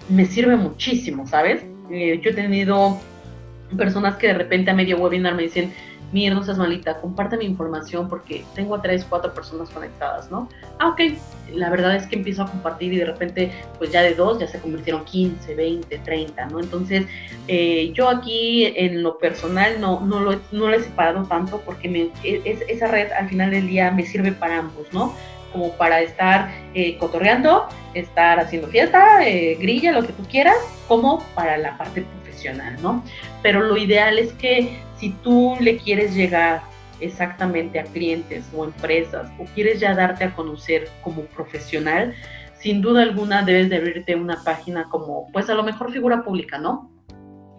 [0.09, 1.63] me sirve muchísimo, ¿sabes?
[1.91, 2.99] Eh, yo he tenido
[3.77, 5.71] personas que de repente a medio webinar me dicen,
[6.13, 10.49] mira, no seas malita, comparte mi información porque tengo a tres, cuatro personas conectadas, ¿no?
[10.79, 11.01] Ah, ok,
[11.53, 14.47] la verdad es que empiezo a compartir y de repente, pues ya de dos ya
[14.47, 16.61] se convirtieron 15, 20, 30, ¿no?
[16.61, 17.07] Entonces,
[17.49, 22.11] eh, yo aquí en lo personal no, no, lo, no lo he separado tanto porque
[22.23, 25.15] es, esa red al final del día me sirve para ambos, ¿no?
[25.53, 30.57] Como para estar eh, cotorreando, estar haciendo fiesta, eh, grilla, lo que tú quieras,
[30.89, 33.05] como para la parte profesional, ¿no?
[33.43, 36.63] Pero lo ideal es que si tú le quieres llegar
[37.01, 42.15] exactamente a clientes o empresas o quieres ya darte a conocer como profesional,
[42.59, 46.59] sin duda alguna debes de abrirte una página como, pues a lo mejor figura pública,
[46.59, 46.94] ¿no?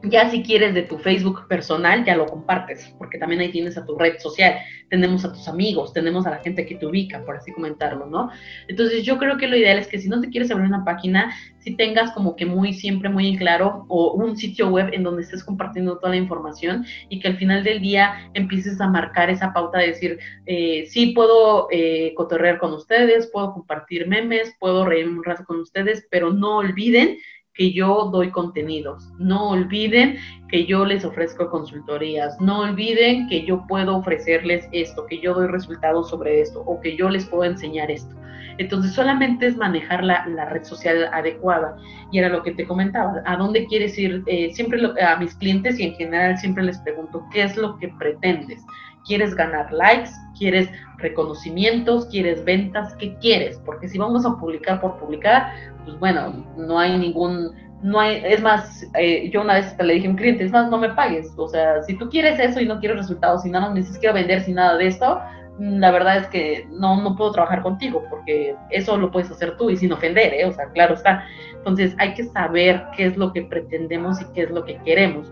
[0.10, 3.86] Ya si quieres de tu Facebook personal, ya lo compartes, porque también ahí tienes a
[3.86, 4.56] tu red social,
[4.90, 8.30] tenemos a tus amigos, tenemos a la gente que te ubica, por así comentarlo, ¿no?
[8.68, 11.34] Entonces yo creo que lo ideal es que si no te quieres abrir una página,
[11.60, 15.24] si tengas como que muy siempre muy en claro o un sitio web en donde
[15.24, 19.52] estés compartiendo toda la información y que al final del día empieces a marcar esa
[19.52, 25.08] pauta de decir, eh, sí puedo eh, cotorrear con ustedes, puedo compartir memes, puedo reír
[25.08, 27.18] un rato con ustedes, pero no olviden
[27.56, 29.12] que yo doy contenidos.
[29.18, 30.18] No olviden
[30.50, 32.40] que yo les ofrezco consultorías.
[32.40, 36.96] No olviden que yo puedo ofrecerles esto, que yo doy resultados sobre esto o que
[36.96, 38.16] yo les puedo enseñar esto.
[38.58, 41.78] Entonces solamente es manejar la, red social adecuada.
[42.12, 44.24] Y era lo que te comentaba, ¿a dónde quieres ir?
[44.28, 47.90] Eh, siempre a mis clientes y en general siempre les pregunto, ¿qué es lo que
[48.00, 48.64] pretendes?
[49.06, 50.10] ¿Quieres ganar likes?
[50.38, 52.08] ¿Quieres reconocimientos?
[52.08, 52.96] ¿Quieres ventas?
[52.96, 53.62] ¿Qué quieres?
[53.66, 55.54] Porque si vamos a publicar por publicar,
[55.86, 57.52] pues bueno, no hay ningún,
[57.82, 60.70] no hay, es más, eh, yo una vez le dije a un cliente, es más,
[60.70, 63.70] no me pagues, o sea, si tú quieres eso y no quieres resultados y nada
[63.70, 65.20] me dices quiero vender sin nada de esto,
[65.60, 69.56] mm, la verdad es que no, no puedo trabajar contigo porque eso lo puedes hacer
[69.58, 70.46] tú y sin ofender, ¿eh?
[70.46, 71.26] o sea, claro está.
[71.56, 75.32] Entonces hay que saber qué es lo que pretendemos y qué es lo que queremos.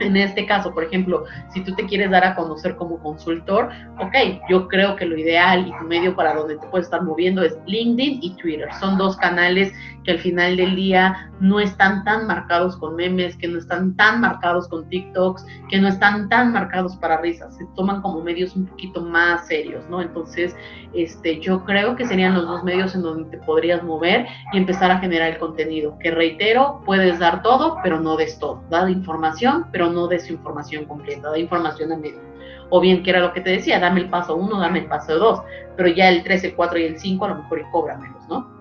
[0.00, 4.14] En este caso, por ejemplo, si tú te quieres dar a conocer como consultor, ok,
[4.48, 7.56] yo creo que lo ideal y tu medio para donde te puedes estar moviendo es
[7.66, 8.68] LinkedIn y Twitter.
[8.80, 9.72] Son dos canales
[10.04, 14.20] que al final del día no están tan marcados con memes, que no están tan
[14.20, 18.66] marcados con TikToks, que no están tan marcados para risas, se toman como medios un
[18.66, 20.00] poquito más serios, ¿no?
[20.00, 20.56] Entonces,
[20.94, 24.90] este, yo creo que serían los dos medios en donde te podrías mover y empezar
[24.90, 29.66] a generar el contenido, que reitero, puedes dar todo, pero no des todo, da información,
[29.72, 32.20] pero no des información completa, da información a medio.
[32.70, 35.18] O bien, que era lo que te decía, dame el paso uno, dame el paso
[35.18, 35.42] dos,
[35.76, 38.56] pero ya el 3, el 4 y el 5 a lo mejor y cóbramelos, ¿no?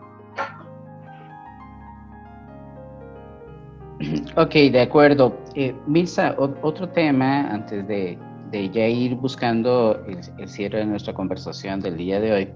[4.38, 5.38] Ok, de acuerdo.
[5.55, 8.17] Eh, Milsa, otro tema antes de,
[8.51, 12.49] ya ir buscando el, cierre de nuestra conversación del día de hoy.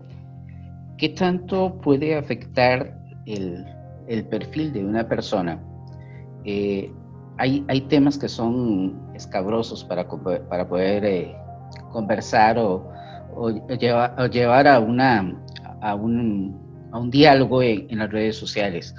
[0.97, 3.65] ¿Qué tanto puede afectar el,
[4.29, 5.59] perfil de una persona?
[6.45, 6.91] Eh,
[7.39, 10.05] hay, hay, temas que son escabrosos para,
[10.49, 11.35] para poder eh,
[11.91, 12.91] conversar o,
[13.79, 15.41] llevar, a, una,
[15.81, 18.93] a, un, a un diálogo en las redes sociales.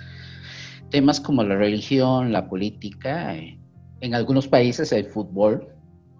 [0.88, 3.60] Temas como la religión, la política, eh,
[4.00, 5.68] en algunos países el fútbol,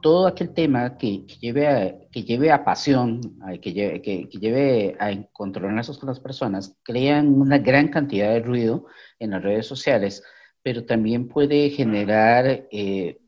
[0.03, 3.21] todo aquel tema que, lleve, a, que lleve a pasión,
[3.63, 8.85] que lleve, que, lleve a encontrarse con las personas, crean una gran cantidad de ruido
[9.19, 10.23] en las redes sociales,
[10.63, 13.19] pero también puede generar eh,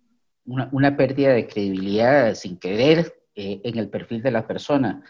[0.44, 5.02] una, pérdida de credibilidad sin querer eh, en el perfil de la persona.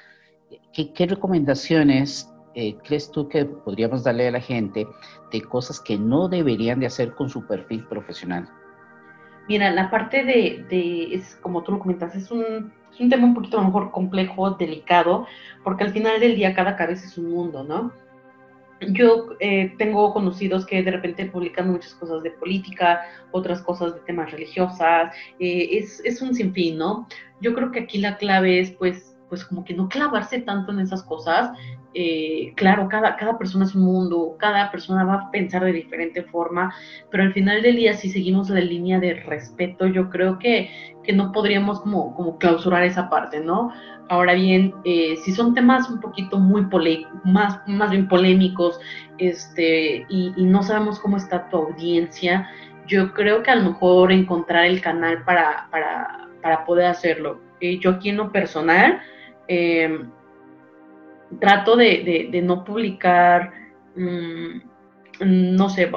[0.73, 4.87] ¿Qué, qué recomendaciones eh, crees tú que podríamos darle a la gente
[5.33, 8.49] de cosas que no deberían de hacer con su perfil profesional?
[9.49, 13.35] Mira, la parte de, es como tú lo comentas, es un, es un tema un
[13.35, 15.27] poquito a lo mejor complejo, delicado,
[15.65, 17.93] porque al final del día cada cabeza es un mundo, ¿no?
[18.89, 24.01] Yo eh, tengo conocidos que de repente publican muchas cosas de política, otras cosas de
[24.01, 27.07] temas religiosas, eh, es, es un sinfín, ¿no?
[27.41, 30.81] Yo creo que aquí la clave es pues pues como que no clavarse tanto en
[30.81, 31.53] esas cosas.
[31.95, 36.23] Eh, claro, cada, cada persona es un mundo, cada persona va a pensar de diferente
[36.25, 36.75] forma,
[37.11, 40.69] pero al final del día, si seguimos la línea de respeto, yo creo que,
[41.03, 43.73] que no podríamos como, como clausurar esa parte, ¿no?
[44.11, 46.67] Ahora bien, eh, si son temas un poquito muy
[47.25, 48.79] más, más bien polémicos,
[49.17, 52.51] este, y, y no sabemos cómo está tu audiencia,
[52.87, 57.41] yo creo que a lo mejor encontrar el canal para, para, para poder hacerlo.
[57.63, 59.01] Eh, yo aquí en lo personal,
[59.55, 60.11] Em,
[61.39, 63.53] trato de, no publicar,
[63.95, 64.61] mm,
[65.27, 65.91] no sé,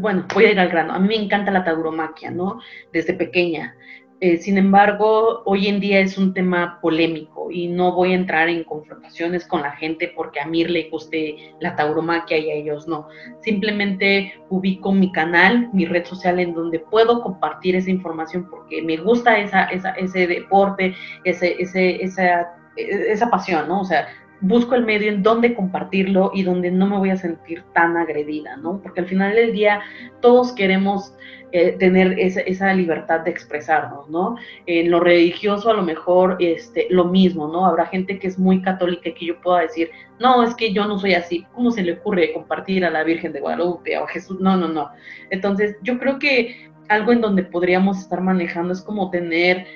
[0.00, 0.92] bueno, voy a ir al grano.
[0.92, 2.60] A mí me encanta la tauromaquia, ¿no?
[2.92, 3.74] Desde pequeña.
[4.20, 8.48] Eh, sin embargo, hoy en día es un tema polémico y no voy a entrar
[8.48, 12.88] en confrontaciones con la gente porque a mí le guste la tauromaquia y a ellos
[12.88, 13.08] no.
[13.42, 18.96] Simplemente ubico mi canal, mi red social en donde puedo compartir esa información porque me
[18.96, 23.80] gusta esa, ese deporte, ese, ese, esa esa pasión, ¿no?
[23.80, 24.08] O sea,
[24.40, 28.56] busco el medio en donde compartirlo y donde no me voy a sentir tan agredida,
[28.56, 28.80] ¿no?
[28.80, 29.80] Porque al final del día
[30.20, 31.12] todos queremos
[31.50, 34.36] eh, tener esa, libertad de expresarnos, ¿no?
[34.66, 37.66] En lo religioso a lo mejor este, lo mismo, ¿no?
[37.66, 40.86] Habrá gente que es muy católica y que yo pueda decir, no, es que yo
[40.86, 44.08] no soy así, ¿cómo se le ocurre compartir a la Virgen de Guadalupe o a
[44.08, 44.38] Jesús?
[44.40, 44.90] No, no, no.
[45.30, 49.66] Entonces yo creo que algo en donde podríamos estar manejando es como tener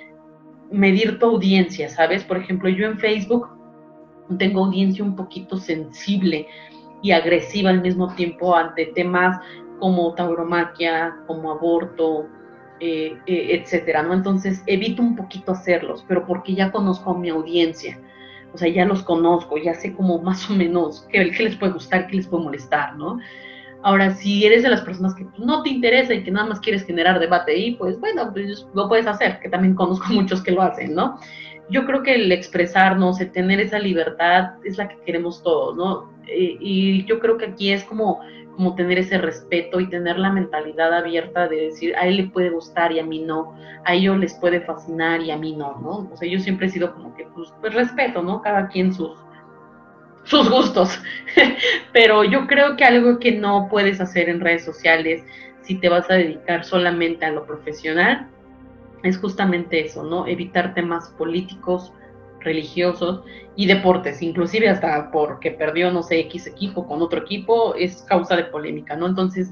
[0.72, 2.24] medir tu audiencia, ¿sabes?
[2.24, 3.48] Por ejemplo, yo en Facebook
[4.38, 6.46] tengo audiencia un poquito sensible
[7.02, 9.38] y agresiva al mismo tiempo ante temas
[9.78, 12.26] como tauromaquia, como aborto,
[12.80, 14.14] eh, eh, etcétera, ¿no?
[14.14, 17.98] Entonces evito un poquito hacerlos, pero porque ya conozco a mi audiencia,
[18.54, 21.72] o sea, ya los conozco, ya sé como más o menos qué, qué les puede
[21.72, 23.18] gustar, qué les puede molestar, ¿no?
[23.82, 26.84] Ahora, si eres de las personas que no te interesa y que nada más quieres
[26.84, 30.62] generar debate ahí, pues bueno, pues lo puedes hacer, que también conozco muchos que lo
[30.62, 31.18] hacen, ¿no?
[31.68, 36.12] Yo creo que el expresarnos, el tener esa libertad es la que queremos todos, ¿no?
[36.28, 38.20] Eh, y yo creo que aquí es como,
[38.56, 42.50] como tener ese respeto y tener la mentalidad abierta de decir, a él le puede
[42.50, 43.54] gustar y a mí no,
[43.84, 46.10] a ellos les puede fascinar y a mí no, ¿no?
[46.12, 48.42] O sea, yo siempre he sido como que, pues, pues respeto, ¿no?
[48.42, 49.12] Cada quien sus,
[50.24, 51.00] sus gustos.
[51.92, 55.22] Pero yo creo que algo que no puedes hacer en redes sociales
[55.62, 58.28] si te vas a dedicar solamente a lo profesional
[59.02, 60.26] es justamente eso, ¿no?
[60.26, 61.92] Evitar temas políticos,
[62.40, 63.22] religiosos
[63.56, 68.36] y deportes, inclusive hasta porque perdió, no sé, X equipo con otro equipo, es causa
[68.36, 69.06] de polémica, ¿no?
[69.06, 69.50] Entonces,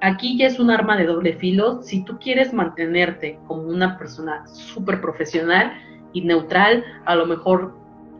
[0.00, 1.82] aquí ya es un arma de doble filo.
[1.82, 5.72] Si tú quieres mantenerte como una persona súper profesional
[6.12, 7.74] y neutral, a lo mejor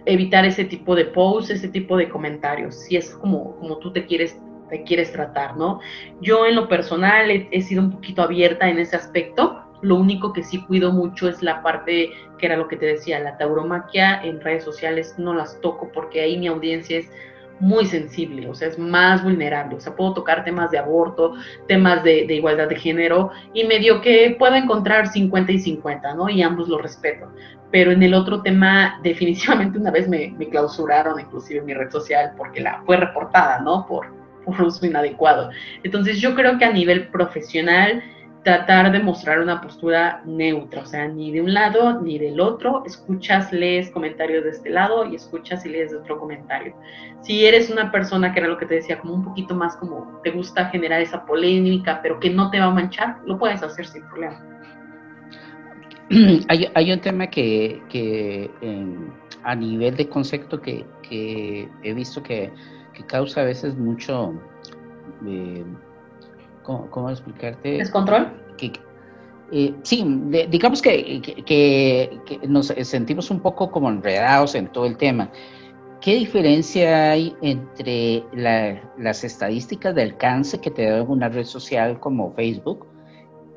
[0.06, 4.06] evitar ese tipo de posts, ese tipo de comentarios, si es como, como tú te
[4.06, 4.38] quieres,
[4.68, 5.80] te quieres tratar, ¿no?
[6.20, 10.44] Yo en lo personal he, sido un poquito abierta en ese aspecto, lo único que
[10.44, 14.40] sí cuido mucho es la parte que era lo que te decía, la tauromaquia en
[14.40, 17.10] redes sociales no las toco porque ahí mi audiencia es
[17.62, 19.76] muy sensible, o sea, es más vulnerable.
[19.76, 21.34] O sea, puedo tocar temas de aborto,
[21.68, 26.28] temas de, de, igualdad de género, y medio que puedo encontrar 50 y 50, ¿no?
[26.28, 27.32] Y ambos lo respeto
[27.72, 32.32] pero en el otro tema definitivamente una vez me, clausuraron inclusive en mi red social
[32.36, 33.86] porque la fue reportada, ¿no?
[33.86, 34.06] Por,
[34.44, 35.50] por uso inadecuado.
[35.82, 38.02] Entonces yo creo que a nivel profesional
[38.42, 42.82] tratar de mostrar una postura neutra, o sea, ni de un lado ni del otro,
[42.84, 46.74] escuchas, lees comentarios de este lado y escuchas y lees de otro comentario.
[47.20, 50.20] Si eres una persona que era lo que te decía, como un poquito más como
[50.24, 53.86] te gusta generar esa polémica, pero que no te va a manchar, lo puedes hacer
[53.86, 54.44] sin problema.
[56.48, 58.50] hay, un tema que,
[59.44, 62.52] a nivel de concepto que, he visto que,
[63.06, 64.32] causa a veces mucho,
[65.26, 65.64] eh,
[66.62, 67.78] ¿cómo, explicarte?
[67.78, 68.32] ¿Descontrol?
[68.56, 68.72] Que,
[69.52, 70.04] eh, sí,
[70.48, 71.20] digamos que,
[72.48, 75.30] nos sentimos un poco como enredados en todo el tema.
[76.00, 78.24] ¿Qué diferencia hay entre
[78.96, 82.86] las estadísticas de alcance que te da una red social como Facebook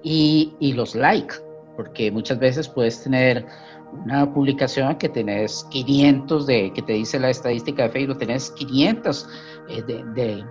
[0.04, 1.36] y, y los likes?
[1.76, 3.46] porque muchas veces puedes tener
[4.06, 9.30] una publicación que tenés 500 de, que te dice la estadística de Facebook, tenés 500
[9.70, 10.46] eh, de,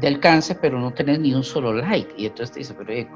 [0.00, 2.12] de, alcance, pero no tenés ni un solo like.
[2.16, 3.08] Y entonces te dice, pero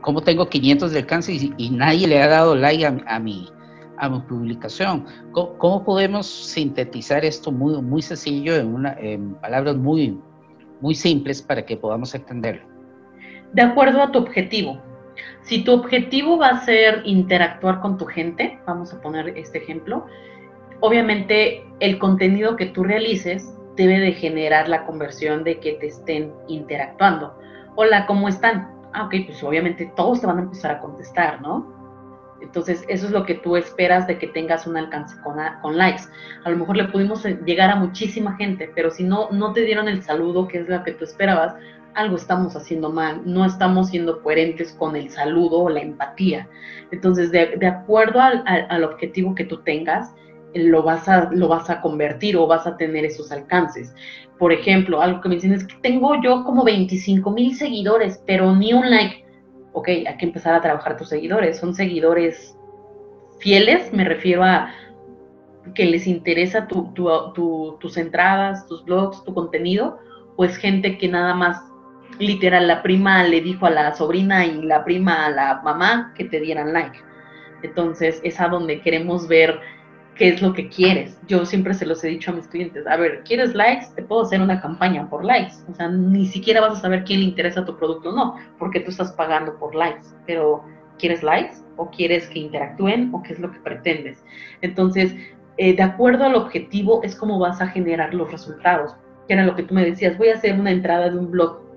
[0.00, 3.48] ¿cómo tengo 500 de alcance y, nadie le ha dado like a, mi,
[3.96, 5.06] a mi publicación?
[5.32, 10.18] ¿Cómo, podemos sintetizar esto muy, muy sencillo en, una, en palabras muy,
[10.80, 12.66] muy simples para que podamos entenderlo?
[13.52, 14.80] De acuerdo a tu objetivo.
[15.42, 20.06] Si tu objetivo va a ser interactuar con tu gente, vamos a poner este ejemplo,
[20.80, 26.32] obviamente el contenido que tú realices debe de generar la conversión de que te estén
[26.48, 27.38] interactuando.
[27.76, 28.68] Hola, ¿cómo están?
[28.92, 31.76] Ah, ok, pues obviamente todos te van a empezar a contestar, ¿no?
[32.40, 36.04] Entonces, eso es lo que tú esperas de que tengas un alcance con, con, likes.
[36.44, 39.88] A lo mejor le pudimos llegar a muchísima gente, pero si no, no te dieron
[39.88, 41.54] el saludo, que es lo que tú esperabas,
[41.94, 46.48] algo estamos haciendo mal, no estamos siendo coherentes con el saludo o la empatía.
[46.90, 50.14] Entonces, de, acuerdo al, objetivo que tú tengas,
[50.58, 53.94] lo vas, a, lo vas a convertir o vas a tener esos alcances.
[54.38, 58.54] Por ejemplo, algo que me dicen es que tengo yo como 25 mil seguidores, pero
[58.54, 59.24] ni un like.
[59.72, 61.58] Ok, hay que empezar a trabajar tus seguidores.
[61.58, 62.56] Son seguidores
[63.40, 64.72] fieles, me refiero a
[65.74, 69.98] que les interesa tus entradas, tus blogs, tu contenido,
[70.36, 71.62] pues gente que nada más
[72.18, 76.24] literal, la prima le dijo a la sobrina y la prima a la mamá que
[76.24, 76.98] te dieran like.
[77.62, 79.60] Entonces es a donde queremos ver
[80.18, 81.18] qué es lo que quieres.
[81.28, 83.86] Yo siempre se los he dicho a mis clientes, a ver, ¿quieres likes?
[83.94, 85.54] Te puedo hacer una campaña por likes.
[85.70, 88.80] O sea, ni siquiera vas a saber quién le interesa tu producto o no, porque
[88.80, 90.08] tú estás pagando por likes.
[90.26, 90.64] Pero,
[90.98, 91.56] ¿quieres likes?
[91.76, 93.14] ¿O quieres que interactúen?
[93.14, 94.22] ¿O qué es lo que pretendes?
[94.60, 95.14] Entonces,
[95.56, 98.96] eh, de acuerdo al objetivo, es como vas a generar los resultados.
[99.28, 101.68] Que era lo que tú me decías, voy a hacer una entrada de un blog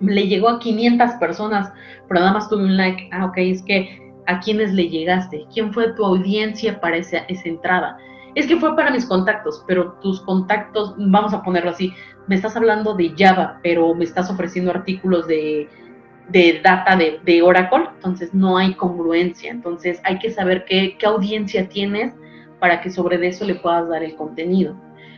[0.00, 1.72] le llegó a 500 personas,
[2.08, 3.08] pero nada más tuve un like.
[3.12, 7.48] Ah, ok, es que a quiénes le llegaste, quién fue tu audiencia para esa, esa
[7.48, 7.98] entrada.
[8.34, 11.92] Es que fue para mis contactos, pero tus contactos, vamos a ponerlo así,
[12.26, 15.68] me estás hablando de Java, pero me estás ofreciendo artículos de,
[16.28, 19.50] de data de, de, Oracle, entonces no hay congruencia.
[19.50, 22.14] Entonces hay que saber qué, qué audiencia tienes
[22.58, 24.76] para que sobre eso le puedas dar el contenido.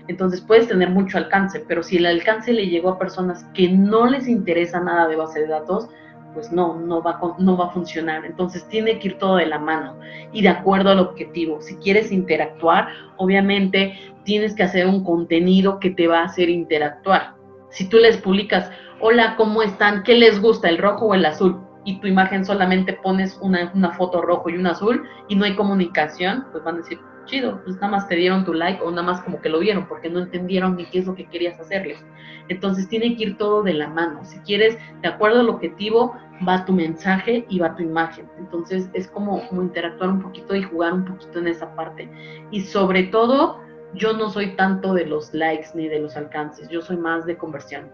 [0.08, 4.06] Entonces puedes tener mucho alcance, pero si el alcance le llegó a personas que no
[4.06, 5.88] les interesa nada de base de datos,
[6.34, 8.24] pues no, no va, no va a funcionar.
[8.24, 9.98] Entonces tiene que ir todo de la mano
[10.32, 11.62] y de acuerdo al objetivo.
[11.62, 17.34] Si quieres interactuar, obviamente tienes que hacer un contenido que te va a hacer interactuar.
[17.70, 18.70] Si tú les publicas,
[19.00, 20.02] hola, ¿cómo están?
[20.02, 21.60] ¿Qué les gusta, el rojo o el azul?
[21.84, 25.54] Y tu imagen solamente pones una, una foto rojo y un azul y no hay
[25.54, 29.02] comunicación, pues van a decir, chido, pues nada más te dieron tu like o nada
[29.02, 32.04] más como que lo vieron porque no entendieron ni qué es lo que querías hacerles.
[32.48, 34.24] Entonces tiene que ir todo de la mano.
[34.24, 36.14] Si quieres, de acuerdo al objetivo,
[36.46, 38.28] va tu mensaje y va tu imagen.
[38.38, 42.08] Entonces es como, como interactuar un poquito y jugar un poquito en esa parte.
[42.50, 43.60] Y sobre todo,
[43.94, 47.36] yo no soy tanto de los likes ni de los alcances, yo soy más de
[47.36, 47.90] conversión.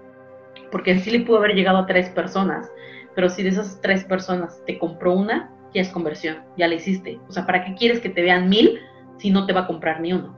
[0.71, 2.71] Porque sí le pudo haber llegado a tres personas,
[3.15, 7.21] pero si de esas tres personas te compró una, ya es conversión, ya la hiciste.
[7.29, 8.81] O sea, ¿para qué quieres que te vean mil
[9.21, 10.35] si no te va a comprar ni uno.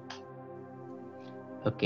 [1.64, 1.82] Ok,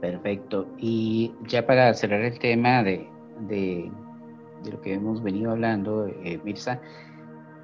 [0.00, 0.66] perfecto.
[0.78, 3.08] Y ya para cerrar el tema de,
[3.48, 3.90] de,
[4.70, 6.80] lo que hemos venido hablando, eh, Mirza,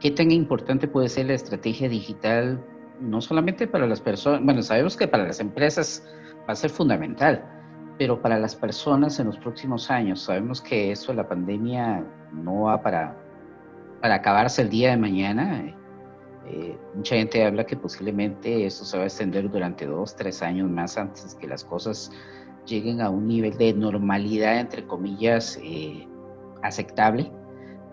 [0.00, 2.64] ¿qué tan importante puede ser la estrategia digital,
[3.00, 6.06] no solamente para las personas, bueno, sabemos que para las empresas
[6.48, 7.44] va a ser fundamental,
[7.98, 12.80] pero para las personas en los próximos años, sabemos que eso, la pandemia, no va
[12.80, 13.16] para,
[14.00, 15.74] para acabarse el día de mañana.
[16.48, 20.70] Eh, mucha gente habla que posiblemente esto se va a extender durante dos, tres años
[20.70, 22.12] más antes que las cosas
[22.66, 26.06] lleguen a un nivel de normalidad, entre comillas, eh,
[26.62, 27.31] aceptable.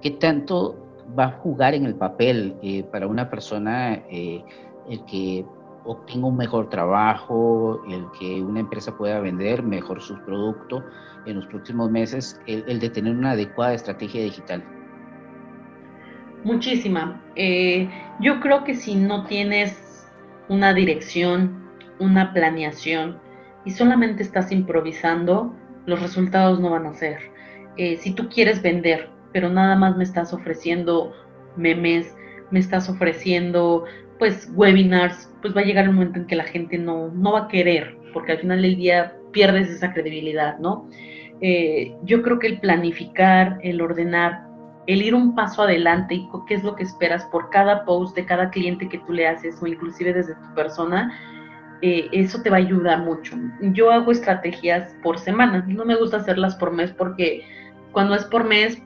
[0.01, 0.77] ¿Qué tanto
[1.17, 5.45] va a jugar en el papel eh, para una persona el que
[5.85, 10.83] obtenga un mejor trabajo, el que una empresa pueda vender mejor sus productos
[11.25, 14.63] en los próximos meses, el de tener una adecuada estrategia digital?
[16.43, 17.21] Muchísima.
[17.35, 17.89] Eh,
[18.19, 20.09] yo creo que si no tienes
[20.49, 23.19] una dirección, una planeación
[23.65, 25.55] y solamente estás improvisando,
[25.85, 27.19] los resultados no van a ser.
[27.77, 31.13] Eh, si tú quieres vender, pero nada más me estás ofreciendo
[31.55, 32.15] memes,
[32.51, 33.85] me estás ofreciendo
[34.19, 37.39] pues webinars, pues va a llegar el momento en que la gente no, no va
[37.41, 40.87] a querer, porque al final del día pierdes esa credibilidad, ¿no?
[41.41, 44.45] Eh, yo creo que el planificar, el ordenar,
[44.87, 48.25] el ir un paso adelante y qué es lo que esperas por cada post de
[48.25, 51.17] cada cliente que tú le haces o inclusive desde tu persona,
[51.81, 53.35] eh, eso te va a ayudar mucho.
[53.61, 57.45] Yo hago estrategias por semana, no me gusta hacerlas por mes porque
[57.91, 58.81] cuando es por mes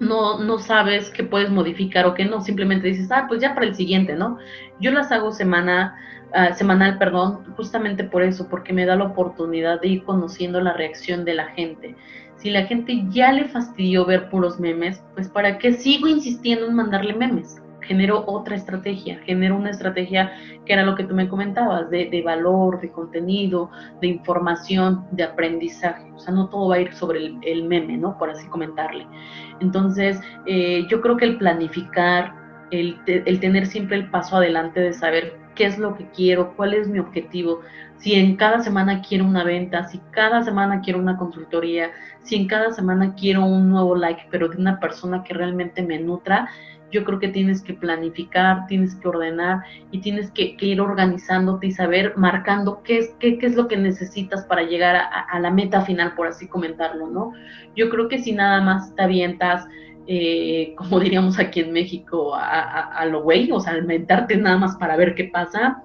[0.00, 3.66] no, no sabes qué puedes modificar o qué no, simplemente dices, ah, pues ya para
[3.66, 4.38] el siguiente, ¿no?
[4.80, 5.96] Yo las hago semana,
[6.30, 10.72] uh, semanal, perdón, justamente por eso, porque me da la oportunidad de ir conociendo la
[10.72, 11.94] reacción de la gente
[12.42, 16.74] si la gente ya le fastidió ver puros memes, pues ¿para qué sigo insistiendo en
[16.74, 17.62] mandarle memes?
[17.82, 20.32] Genero otra estrategia, genero una estrategia
[20.64, 23.70] que era lo que tú me comentabas, de, valor, de contenido,
[24.00, 26.10] de información, de aprendizaje.
[26.14, 28.18] O sea, no todo va a ir sobre el, meme, ¿no?
[28.18, 29.06] Por así comentarle.
[29.60, 32.34] Entonces, eh, yo creo que el planificar,
[32.70, 36.74] el, el tener siempre el paso adelante de saber qué es lo que quiero, cuál
[36.74, 37.60] es mi objetivo,
[38.02, 41.92] si en cada semana quiero una venta, si cada semana quiero una consultoría,
[42.22, 46.00] si en cada semana quiero un nuevo like, pero de una persona que realmente me
[46.00, 46.48] nutra,
[46.90, 49.60] yo creo que tienes que planificar, tienes que ordenar
[49.92, 54.44] y tienes que, ir organizándote y saber, marcando qué es, qué, es lo que necesitas
[54.44, 57.32] para llegar a, la meta final, por así comentarlo, ¿no?
[57.74, 59.64] Yo creo que si nada más te avientas,
[60.06, 64.96] eh, como diríamos aquí en México, a, lo güey, o sea, inventarte nada más para
[64.96, 65.84] ver qué pasa,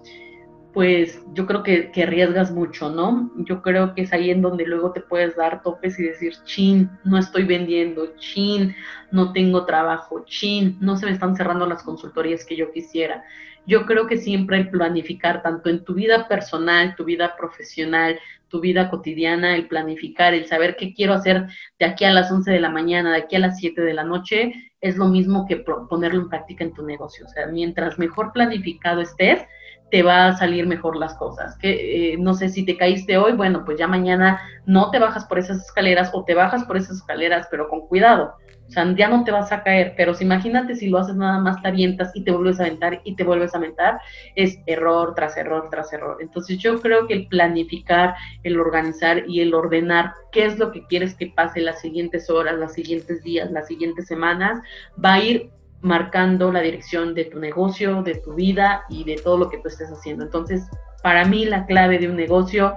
[0.73, 3.31] pues yo creo que, arriesgas mucho, ¿no?
[3.37, 6.89] Yo creo que es ahí en donde luego te puedes dar topes y decir, chin,
[7.03, 8.75] no estoy vendiendo, chin,
[9.11, 13.23] no tengo trabajo, chin, no se me están cerrando las consultorías que yo quisiera.
[13.65, 18.61] Yo creo que siempre el planificar, tanto en tu vida personal, tu vida profesional, tu
[18.61, 21.47] vida cotidiana, el planificar, el saber qué quiero hacer
[21.79, 24.03] de aquí a las 11 de la mañana, de aquí a las 7 de la
[24.03, 27.25] noche, es lo mismo que ponerlo en práctica en tu negocio.
[27.25, 29.41] O sea, mientras mejor planificado estés,
[29.89, 31.57] te va a salir mejor las cosas.
[31.57, 35.25] Que eh, no sé si te caíste hoy, bueno, pues ya mañana no te bajas
[35.25, 38.35] por esas escaleras o te bajas por esas escaleras, pero con cuidado.
[38.67, 41.39] O sea, ya no te vas a caer, pero si imagínate si lo haces nada
[41.39, 44.01] más, te avientas y te vuelves a aventar y te vuelves a aventar,
[44.35, 46.17] es error tras error tras error.
[46.19, 50.85] Entonces yo creo que el planificar, el organizar y el ordenar qué es lo que
[50.85, 54.59] quieres que pase las siguientes horas, los siguientes días, las siguientes semanas,
[55.03, 55.49] va a ir
[55.87, 59.69] marcando la dirección de tu negocio, de tu vida y de todo lo que tú
[59.69, 60.25] estés haciendo.
[60.25, 60.63] Entonces,
[61.01, 62.75] para mí la clave de un negocio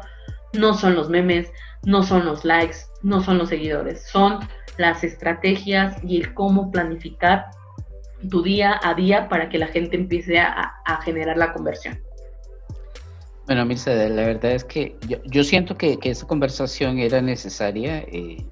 [0.53, 1.53] no son los memes,
[1.85, 4.41] no son los likes, no son los seguidores, son
[4.79, 7.47] las estrategias y el cómo planificar
[8.31, 10.73] tu día a día para que la gente empiece a,
[11.05, 11.99] generar la conversión.
[13.47, 17.99] Bueno, Mirza, la verdad es que yo, siento que, que, esa conversación era necesaria.
[18.13, 18.45] Eh,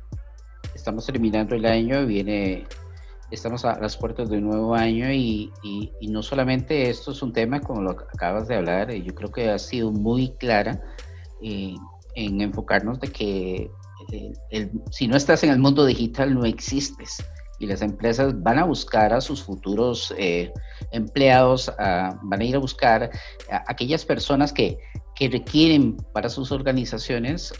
[0.74, 2.66] estamos terminando el año, viene
[3.30, 5.52] estamos a las puertas de un nuevo año y,
[6.02, 9.58] no solamente esto es un tema como lo acabas de hablar, yo creo que ha
[9.58, 10.80] sido muy clara
[11.42, 11.74] eh,
[12.14, 13.70] en enfocarnos de que
[14.50, 17.24] eh, si no estás en el mundo digital no existes.
[17.60, 20.52] Y las empresas van a buscar a sus futuros eh,
[20.92, 23.10] empleados, van a ir a buscar
[23.50, 24.78] a aquellas personas que,
[25.18, 27.52] que requieren para sus organizaciones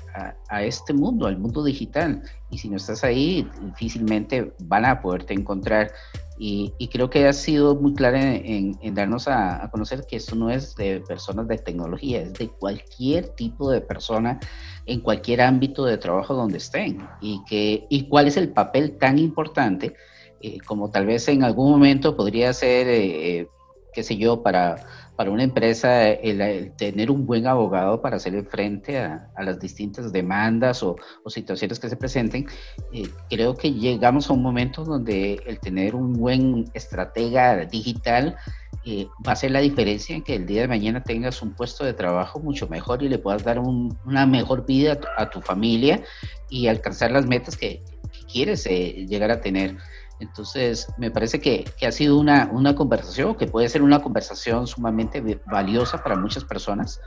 [0.48, 2.22] a, este mundo, al mundo digital.
[2.50, 5.90] Y si no estás ahí, difícilmente van a poderte encontrar.
[6.38, 10.76] Y, creo que ha sido muy clara en, darnos a, conocer que esto no es
[10.76, 14.38] de personas de tecnología, es de cualquier tipo de persona
[14.86, 17.08] en cualquier ámbito de trabajo donde estén.
[17.20, 19.96] Y, que, y cuál es el papel tan importante
[20.40, 23.48] eh, como tal vez en algún momento podría ser, eh, eh,
[23.92, 24.76] qué sé yo, para
[25.18, 30.84] para una empresa el, tener un buen abogado para hacerle frente a, las distintas demandas
[30.84, 30.94] o,
[31.26, 32.46] situaciones que se presenten,
[32.92, 38.36] eh, creo que llegamos a un momento donde el tener un buen estratega digital
[38.84, 41.84] eh, va a ser la diferencia en que el día de mañana tengas un puesto
[41.84, 46.00] de trabajo mucho mejor y le puedas dar una mejor vida a tu, familia
[46.48, 47.82] y alcanzar las metas que,
[48.32, 49.76] quieres eh, llegar a tener.
[50.20, 56.02] Entonces, me parece que, ha sido una, conversación, que puede ser una conversación sumamente valiosa
[56.02, 57.00] para muchas personas.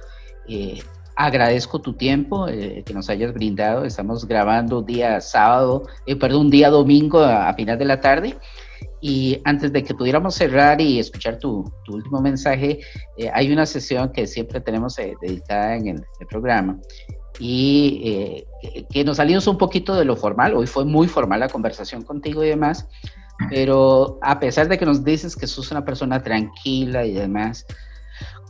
[0.48, 0.82] Eh,
[1.16, 3.84] agradezco tu tiempo eh, que nos hayas brindado.
[3.84, 8.38] Estamos grabando día sábado, eh, perdón, día domingo a, final de la tarde.
[9.02, 12.80] Y antes de que pudiéramos cerrar y escuchar tu, último mensaje,
[13.34, 16.80] hay una sesión que siempre tenemos dedicada en el, el programa
[17.42, 20.54] y eh, que nos salimos un poquito de lo formal.
[20.54, 22.88] Hoy fue muy formal la conversación contigo y demás,
[23.50, 27.66] pero a pesar de que nos dices que sos una persona tranquila y demás,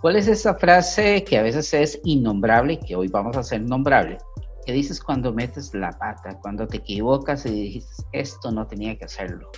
[0.01, 3.61] ¿cuál es esa frase que a veces es innombrable y que hoy vamos a hacer
[3.61, 4.17] nombrable?
[4.65, 9.05] ¿Qué dices cuando metes la pata, cuando te equivocas y dices, esto no tenía que
[9.05, 9.49] hacerlo?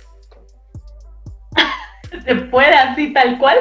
[2.24, 3.58] ¿Se puede así tal cual?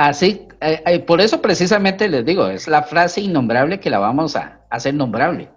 [0.00, 4.34] Así, eh, eh, por eso precisamente les digo, es la frase innombrable que la vamos
[4.34, 5.50] a hacer nombrable.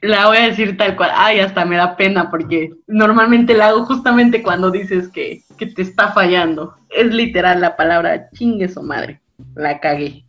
[0.00, 1.10] La voy a decir tal cual.
[1.14, 6.12] Ay, hasta me da pena porque normalmente la hago justamente cuando dices que, te está
[6.12, 6.72] fallando.
[6.88, 9.20] Es literal la palabra chingue su madre.
[9.54, 10.24] La cagué.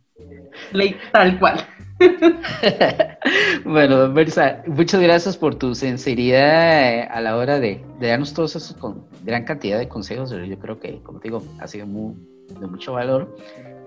[1.10, 1.66] Tal cual.
[3.64, 8.76] bueno, Versa, muchas gracias por tu sinceridad eh, a la hora de, darnos todos esos
[8.76, 10.30] con gran cantidad de consejos.
[10.30, 13.36] Yo creo que, como te digo, ha sido de mucho valor.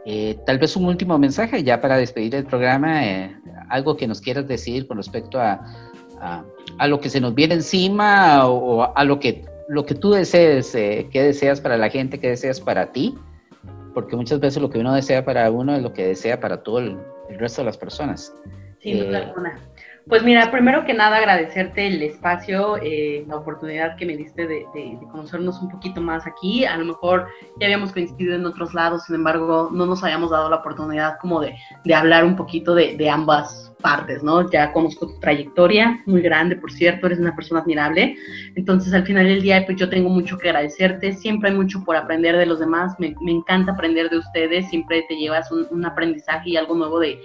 [0.05, 3.35] Eh, tal vez un último mensaje ya para despedir el programa, eh,
[3.69, 5.59] algo que nos quieras decir con respecto a,
[6.77, 10.71] a, lo que se nos viene encima o a lo que, lo que tú desees,
[10.71, 13.15] qué deseas para la gente, qué deseas para ti,
[13.93, 16.79] porque muchas veces lo que uno desea para uno es lo que desea para todo
[16.79, 16.97] el,
[17.29, 18.33] el resto de las personas.
[18.79, 19.59] Sin duda eh, alguna.
[20.07, 24.65] Pues mira, primero que nada agradecerte el espacio, eh, la oportunidad que me diste de,
[25.11, 26.63] conocernos un poquito más aquí.
[26.63, 27.27] A lo mejor
[27.59, 31.41] ya habíamos coincidido en otros lados, sin embargo, no nos habíamos dado la oportunidad como
[31.41, 31.55] de,
[31.93, 34.49] hablar un poquito de, ambas partes, ¿no?
[34.49, 38.15] Ya conozco tu trayectoria, muy grande, por cierto, eres una persona admirable.
[38.55, 41.13] Entonces, al final del día, pues yo tengo mucho que agradecerte.
[41.13, 42.95] Siempre hay mucho por aprender de los demás.
[42.99, 44.69] Me, encanta aprender de ustedes.
[44.69, 47.19] Siempre te llevas un, aprendizaje y algo nuevo de,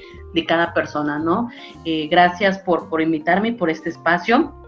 [0.46, 1.50] cada persona, ¿no?
[1.84, 4.61] Eh, gracias por, por invitarme por este espacio.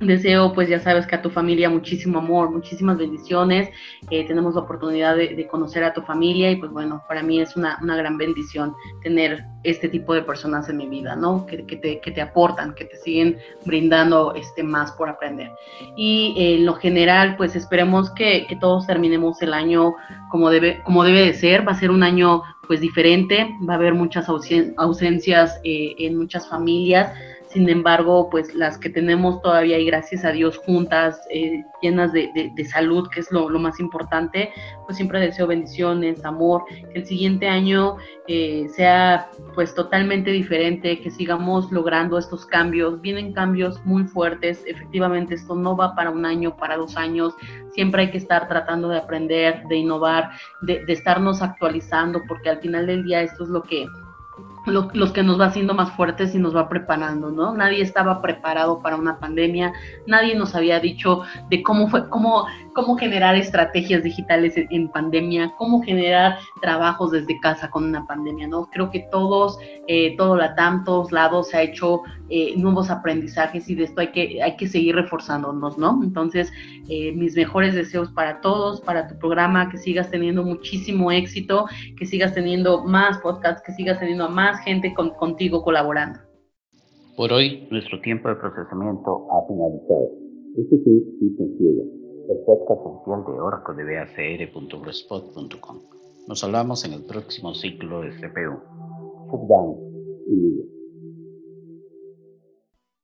[0.00, 3.68] Deseo, pues ya sabes que a tu familia muchísimo amor, muchísimas bendiciones.
[4.10, 7.54] Eh, tenemos la oportunidad de, conocer a tu familia y pues bueno, para mí es
[7.54, 11.44] una, gran bendición tener este tipo de personas en mi vida, ¿no?
[11.44, 13.36] Que, te, que te, aportan, que te siguen
[13.66, 15.50] brindando este, más por aprender.
[15.96, 19.94] Y en lo general, pues esperemos que, todos terminemos el año
[20.30, 21.66] como debe, como debe de ser.
[21.68, 26.48] Va a ser un año pues diferente, va a haber muchas ausencias eh, en muchas
[26.48, 27.12] familias
[27.50, 32.30] sin embargo, pues las que tenemos todavía y gracias a Dios juntas, eh, llenas de,
[32.64, 34.52] salud, que es lo, más importante,
[34.84, 37.96] pues siempre deseo bendiciones, amor, que el siguiente año
[38.28, 43.00] eh, sea pues totalmente diferente, que sigamos logrando estos cambios.
[43.00, 47.34] Vienen cambios muy fuertes, efectivamente esto no va para un año, para dos años,
[47.72, 50.30] siempre hay que estar tratando de aprender, de innovar,
[50.62, 53.88] de, de estarnos actualizando, porque al final del día esto es lo que
[54.66, 57.54] los que nos va haciendo más fuertes y nos va preparando, ¿no?
[57.54, 59.72] Nadie estaba preparado para una pandemia,
[60.06, 65.82] nadie nos había dicho de cómo fue, cómo, cómo generar estrategias digitales en, pandemia, cómo
[65.82, 68.66] generar trabajos desde casa con una pandemia, ¿no?
[68.70, 69.58] Creo que todos,
[69.88, 74.00] eh, todo la TAM, todos lados se ha hecho eh, nuevos aprendizajes y de esto
[74.00, 76.00] hay que, hay que seguir reforzándonos, ¿no?
[76.02, 76.52] Entonces,
[76.88, 81.66] eh, mis mejores deseos para todos, para tu programa, que sigas teniendo muchísimo éxito,
[81.98, 86.20] que sigas teniendo más podcasts, que sigas teniendo más gente contigo colaborando.
[87.16, 90.08] Por hoy, nuestro tiempo de procesamiento ha finalizado.
[90.56, 91.82] Este Cita Ciega,
[92.28, 95.78] el podcast oficial de Oracle de BACR.blogspot.com.
[96.28, 98.60] Nos hablamos en el próximo ciclo de CPU.
[99.48, 99.76] Down
[100.26, 100.79] y